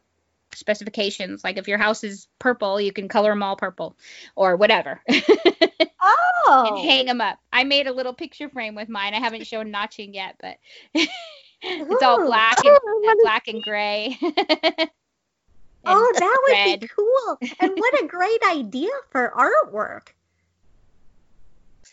specifications. 0.54 1.44
Like 1.44 1.58
if 1.58 1.68
your 1.68 1.78
house 1.78 2.04
is 2.04 2.28
purple, 2.40 2.80
you 2.80 2.92
can 2.92 3.08
color 3.08 3.32
them 3.32 3.44
all 3.44 3.56
purple 3.56 3.98
or 4.36 4.56
whatever 4.56 5.02
and 5.08 5.24
oh. 6.48 6.84
hang 6.88 7.06
them 7.06 7.22
up. 7.22 7.40
I 7.52 7.64
made 7.64 7.88
a 7.88 7.94
little 7.94 8.14
picture 8.14 8.50
frame 8.50 8.76
with 8.76 8.90
mine. 8.90 9.14
I 9.14 9.20
haven't 9.20 9.48
shown 9.48 9.72
Naching 9.72 10.14
yet, 10.14 10.36
but 10.40 10.58
it's 11.64 12.04
all 12.04 12.26
black 12.26 12.58
and 12.64 12.78
Oh, 12.84 13.20
black 13.22 13.48
and 13.48 13.64
gray. 13.64 14.18
Oh, 15.88 16.12
And 16.14 16.22
that 16.22 16.38
would 16.44 16.52
red. 16.54 16.80
be 16.80 16.88
cool. 16.88 17.38
And 17.60 17.74
what 17.78 18.04
a 18.04 18.08
great 18.08 18.42
idea 18.44 18.90
for 19.12 19.32
artwork. 19.38 20.10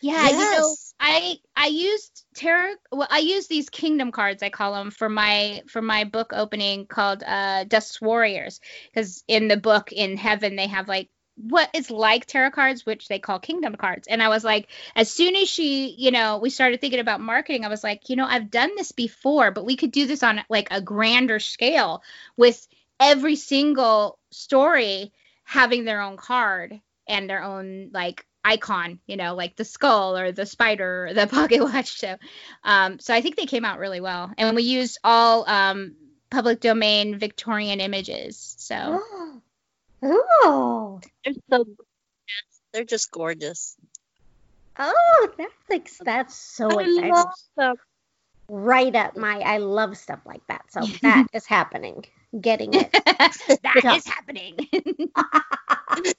Yeah, 0.01 0.31
you 0.31 0.37
know, 0.37 0.75
I 0.99 1.37
I 1.57 1.67
used 1.69 2.25
tarot. 2.35 2.75
Well, 2.91 3.07
I 3.09 3.19
used 3.19 3.49
these 3.49 3.71
kingdom 3.71 4.11
cards. 4.11 4.43
I 4.43 4.49
call 4.49 4.75
them 4.75 4.91
for 4.91 5.09
my 5.09 5.63
for 5.69 5.81
my 5.81 6.03
book 6.03 6.33
opening 6.35 6.87
called 6.87 7.23
uh, 7.25 7.65
Dust 7.65 8.03
Warriors, 8.03 8.61
because 8.93 9.23
in 9.29 9.47
the 9.47 9.57
book 9.57 9.93
in 9.93 10.17
heaven 10.17 10.57
they 10.57 10.67
have 10.67 10.89
like 10.89 11.09
what 11.37 11.71
is 11.75 11.91
like 11.91 12.27
tarot 12.27 12.51
cards, 12.51 12.85
which 12.85 13.09
they 13.09 13.19
call 13.19 13.39
kingdom 13.39 13.75
cards. 13.75 14.07
And 14.09 14.23
I 14.23 14.29
was 14.29 14.45
like, 14.45 14.69
as 14.95 15.11
soon 15.11 15.35
as 15.37 15.49
she, 15.49 15.95
you 15.99 16.11
know, 16.11 16.39
we 16.39 16.51
started 16.51 16.81
thinking 16.81 17.01
about 17.01 17.21
marketing, 17.21 17.65
I 17.65 17.69
was 17.69 17.83
like, 17.83 18.09
you 18.09 18.17
know, 18.17 18.27
I've 18.27 18.51
done 18.51 18.71
this 18.77 18.93
before, 18.93 19.51
but 19.51 19.65
we 19.65 19.77
could 19.77 19.93
do 19.93 20.07
this 20.07 20.23
on 20.23 20.43
like 20.49 20.69
a 20.71 20.81
grander 20.81 21.41
scale 21.41 22.03
with 22.37 22.67
every 23.01 23.37
single 23.37 24.19
story 24.31 25.13
having 25.45 25.85
their 25.85 26.01
own 26.01 26.17
card 26.17 26.81
and 27.09 27.29
their 27.29 27.43
own 27.43 27.91
like 27.93 28.27
icon, 28.45 29.01
you 29.07 29.17
know, 29.17 29.35
like 29.35 29.57
the 29.57 29.65
skull 29.65 30.17
or 30.17 30.33
the 30.33 30.47
spider 30.47 31.07
or 31.07 31.15
the 31.15 31.27
pocket 31.29 31.63
watch. 31.63 31.99
So, 31.99 32.17
um, 32.65 32.99
so 32.99 33.15
I 33.15 33.21
think 33.21 33.37
they 33.37 33.47
came 33.47 33.65
out 33.65 33.79
really 33.79 34.01
well, 34.01 34.33
and 34.37 34.55
we 34.55 34.63
used 34.63 34.99
all 35.03 35.49
um, 35.49 35.97
public 36.31 36.61
domain 36.61 37.19
Victorian 37.19 37.81
images. 37.81 38.55
So 38.59 39.01
Oh. 40.03 41.01
They're 41.25 41.35
so 41.51 41.65
They're 42.73 42.85
just 42.85 43.11
gorgeous. 43.11 43.77
Oh, 44.79 45.29
that's 45.37 45.53
like 45.69 45.91
that's 46.05 46.35
so 46.35 46.81
I 46.81 46.85
exciting. 46.85 47.77
Right 48.49 48.95
up 48.95 49.17
my 49.17 49.39
I 49.39 49.59
love 49.59 49.97
stuff 49.97 50.21
like 50.27 50.47
that. 50.49 50.65
So 50.71 50.81
that 51.03 51.27
is 51.33 51.47
happening. 51.47 52.05
Getting 52.41 52.75
it. 52.75 52.93
that 52.93 53.95
is 53.97 54.07
happening. 54.07 54.57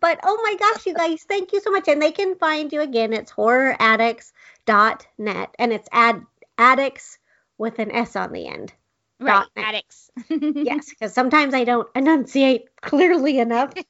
But 0.00 0.20
oh 0.22 0.40
my 0.44 0.54
gosh, 0.54 0.86
you 0.86 0.94
guys, 0.94 1.24
thank 1.24 1.52
you 1.52 1.60
so 1.60 1.72
much. 1.72 1.88
And 1.88 2.00
they 2.00 2.12
can 2.12 2.36
find 2.36 2.72
you 2.72 2.80
again. 2.80 3.12
It's 3.12 3.32
horroraddicts.net 3.32 5.54
and 5.58 5.72
it's 5.72 5.88
ad 5.90 6.24
addicts 6.56 7.18
with 7.58 7.80
an 7.80 7.90
S 7.90 8.14
on 8.14 8.32
the 8.32 8.46
end. 8.46 8.72
Right, 9.20 9.46
addicts. 9.56 10.10
Yes, 10.28 10.88
because 10.90 11.12
sometimes 11.12 11.54
I 11.54 11.64
don't 11.64 11.88
enunciate 11.94 12.68
clearly 12.80 13.38
enough. 13.38 13.72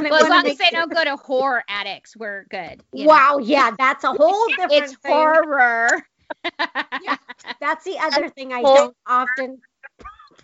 Well, 0.00 0.14
as 0.14 0.30
long 0.30 0.46
as 0.46 0.56
they 0.56 0.70
don't 0.70 0.90
go 0.90 1.04
to 1.04 1.16
horror 1.16 1.62
addicts, 1.68 2.16
we're 2.16 2.44
good. 2.44 2.82
you 2.92 3.04
know. 3.04 3.12
Wow, 3.12 3.38
yeah, 3.38 3.72
that's 3.76 4.02
a 4.02 4.12
whole 4.12 4.46
different 4.56 4.72
it's 4.72 4.94
thing. 4.94 5.12
horror. 5.12 5.90
That's 7.60 7.84
the 7.84 7.98
other 8.00 8.30
thing 8.30 8.52
I 8.54 8.62
Hor- 8.62 8.76
don't 8.78 8.96
often 9.06 9.60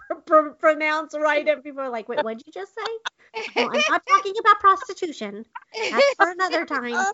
pr- 0.09 0.15
pr- 0.27 0.49
pronounce 0.59 1.15
right. 1.19 1.49
And 1.49 1.63
people 1.63 1.81
are 1.81 1.89
like, 1.89 2.07
wait, 2.09 2.23
what'd 2.23 2.43
you 2.47 2.53
just 2.53 2.75
say? 2.75 3.43
Well, 3.57 3.71
I'm 3.73 3.83
not 3.89 4.03
talking 4.07 4.35
about 4.39 4.61
prostitution. 4.61 5.47
That's 5.91 6.15
for 6.17 6.31
another 6.31 6.67
time. 6.67 7.07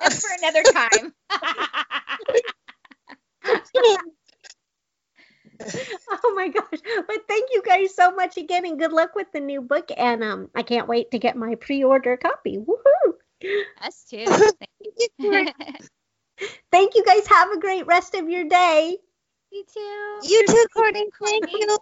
That's 0.00 0.26
for 0.26 0.30
another 0.40 0.62
time. 0.62 1.12
Oh 6.22 6.34
my 6.34 6.48
gosh. 6.48 6.80
But 7.06 7.28
thank 7.28 7.50
you 7.52 7.62
guys 7.64 7.94
so 7.94 8.10
much 8.12 8.36
again 8.36 8.66
and 8.66 8.78
good 8.78 8.92
luck 8.92 9.14
with 9.14 9.30
the 9.32 9.40
new 9.40 9.60
book. 9.60 9.90
And 9.96 10.22
um, 10.22 10.50
I 10.54 10.62
can't 10.62 10.88
wait 10.88 11.10
to 11.12 11.18
get 11.18 11.36
my 11.36 11.54
pre 11.54 11.84
order 11.84 12.16
copy. 12.16 12.58
Woohoo! 12.58 13.12
Us 13.82 14.04
too. 14.08 14.24
Thank 14.26 15.10
you. 15.18 15.48
Thank 16.72 16.94
you 16.94 17.04
guys. 17.04 17.26
Have 17.26 17.50
a 17.52 17.60
great 17.60 17.86
rest 17.86 18.14
of 18.14 18.28
your 18.28 18.44
day. 18.44 18.96
you 19.50 19.64
too. 19.72 20.28
You 20.28 20.46
too, 20.46 20.66
Courtney. 20.74 21.06
Thank 21.22 21.52
you. 21.52 21.78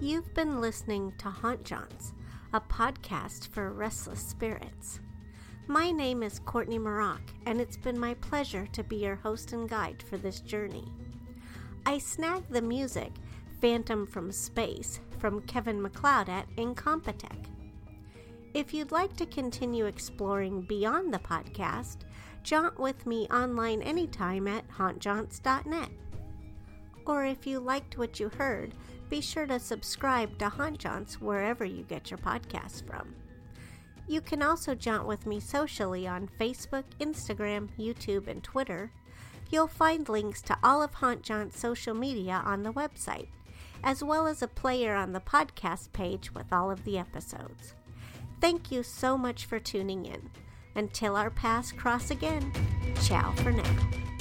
You've 0.00 0.34
been 0.34 0.60
listening 0.60 1.12
to 1.18 1.30
Haunt 1.30 1.64
Jaunts, 1.64 2.12
a 2.54 2.60
podcast 2.60 3.48
for 3.48 3.72
restless 3.72 4.20
spirits. 4.20 5.00
My 5.66 5.90
name 5.90 6.22
is 6.22 6.38
Courtney 6.38 6.78
Mroch, 6.78 7.18
and 7.46 7.60
it's 7.60 7.76
been 7.76 7.98
my 7.98 8.14
pleasure 8.14 8.68
to 8.70 8.84
be 8.84 8.94
your 8.94 9.16
host 9.16 9.52
and 9.52 9.68
guide 9.68 10.00
for 10.00 10.18
this 10.18 10.38
journey. 10.38 10.84
I 11.84 11.98
snagged 11.98 12.52
the 12.52 12.62
music 12.62 13.10
Phantom 13.60 14.06
from 14.06 14.30
Space 14.30 15.00
from 15.18 15.40
Kevin 15.42 15.82
MacLeod 15.82 16.28
at 16.28 16.46
Incompetech. 16.54 17.46
If 18.54 18.72
you'd 18.72 18.92
like 18.92 19.16
to 19.16 19.26
continue 19.26 19.86
exploring 19.86 20.62
beyond 20.62 21.12
the 21.12 21.18
podcast, 21.18 22.02
jaunt 22.44 22.78
with 22.78 23.04
me 23.04 23.26
online 23.32 23.82
anytime 23.82 24.46
at 24.46 24.68
hauntjaunts.net. 24.68 25.90
Or 27.04 27.24
if 27.24 27.48
you 27.48 27.58
liked 27.58 27.98
what 27.98 28.20
you 28.20 28.28
heard, 28.28 28.74
be 29.08 29.20
sure 29.20 29.46
to 29.46 29.58
subscribe 29.58 30.38
to 30.38 30.48
Haunt 30.48 30.78
Jaunts 30.78 31.14
wherever 31.14 31.64
you 31.64 31.82
get 31.84 32.10
your 32.10 32.18
podcasts 32.18 32.86
from. 32.86 33.14
You 34.06 34.20
can 34.20 34.42
also 34.42 34.74
jaunt 34.74 35.06
with 35.06 35.26
me 35.26 35.40
socially 35.40 36.06
on 36.06 36.28
Facebook, 36.38 36.84
Instagram, 37.00 37.68
YouTube, 37.78 38.28
and 38.28 38.42
Twitter. 38.42 38.92
You'll 39.50 39.66
find 39.68 40.08
links 40.08 40.42
to 40.42 40.58
all 40.62 40.82
of 40.82 40.94
Haunt 40.94 41.22
Jaunt's 41.22 41.58
social 41.58 41.94
media 41.94 42.42
on 42.44 42.62
the 42.62 42.72
website, 42.72 43.28
as 43.82 44.02
well 44.02 44.26
as 44.26 44.42
a 44.42 44.48
player 44.48 44.94
on 44.94 45.12
the 45.12 45.20
podcast 45.20 45.92
page 45.92 46.32
with 46.34 46.52
all 46.52 46.70
of 46.70 46.84
the 46.84 46.98
episodes. 46.98 47.74
Thank 48.40 48.70
you 48.70 48.82
so 48.82 49.16
much 49.16 49.46
for 49.46 49.58
tuning 49.58 50.04
in. 50.04 50.30
Until 50.74 51.16
our 51.16 51.30
paths 51.30 51.72
cross 51.72 52.10
again, 52.10 52.52
ciao 53.00 53.32
for 53.36 53.52
now. 53.52 54.13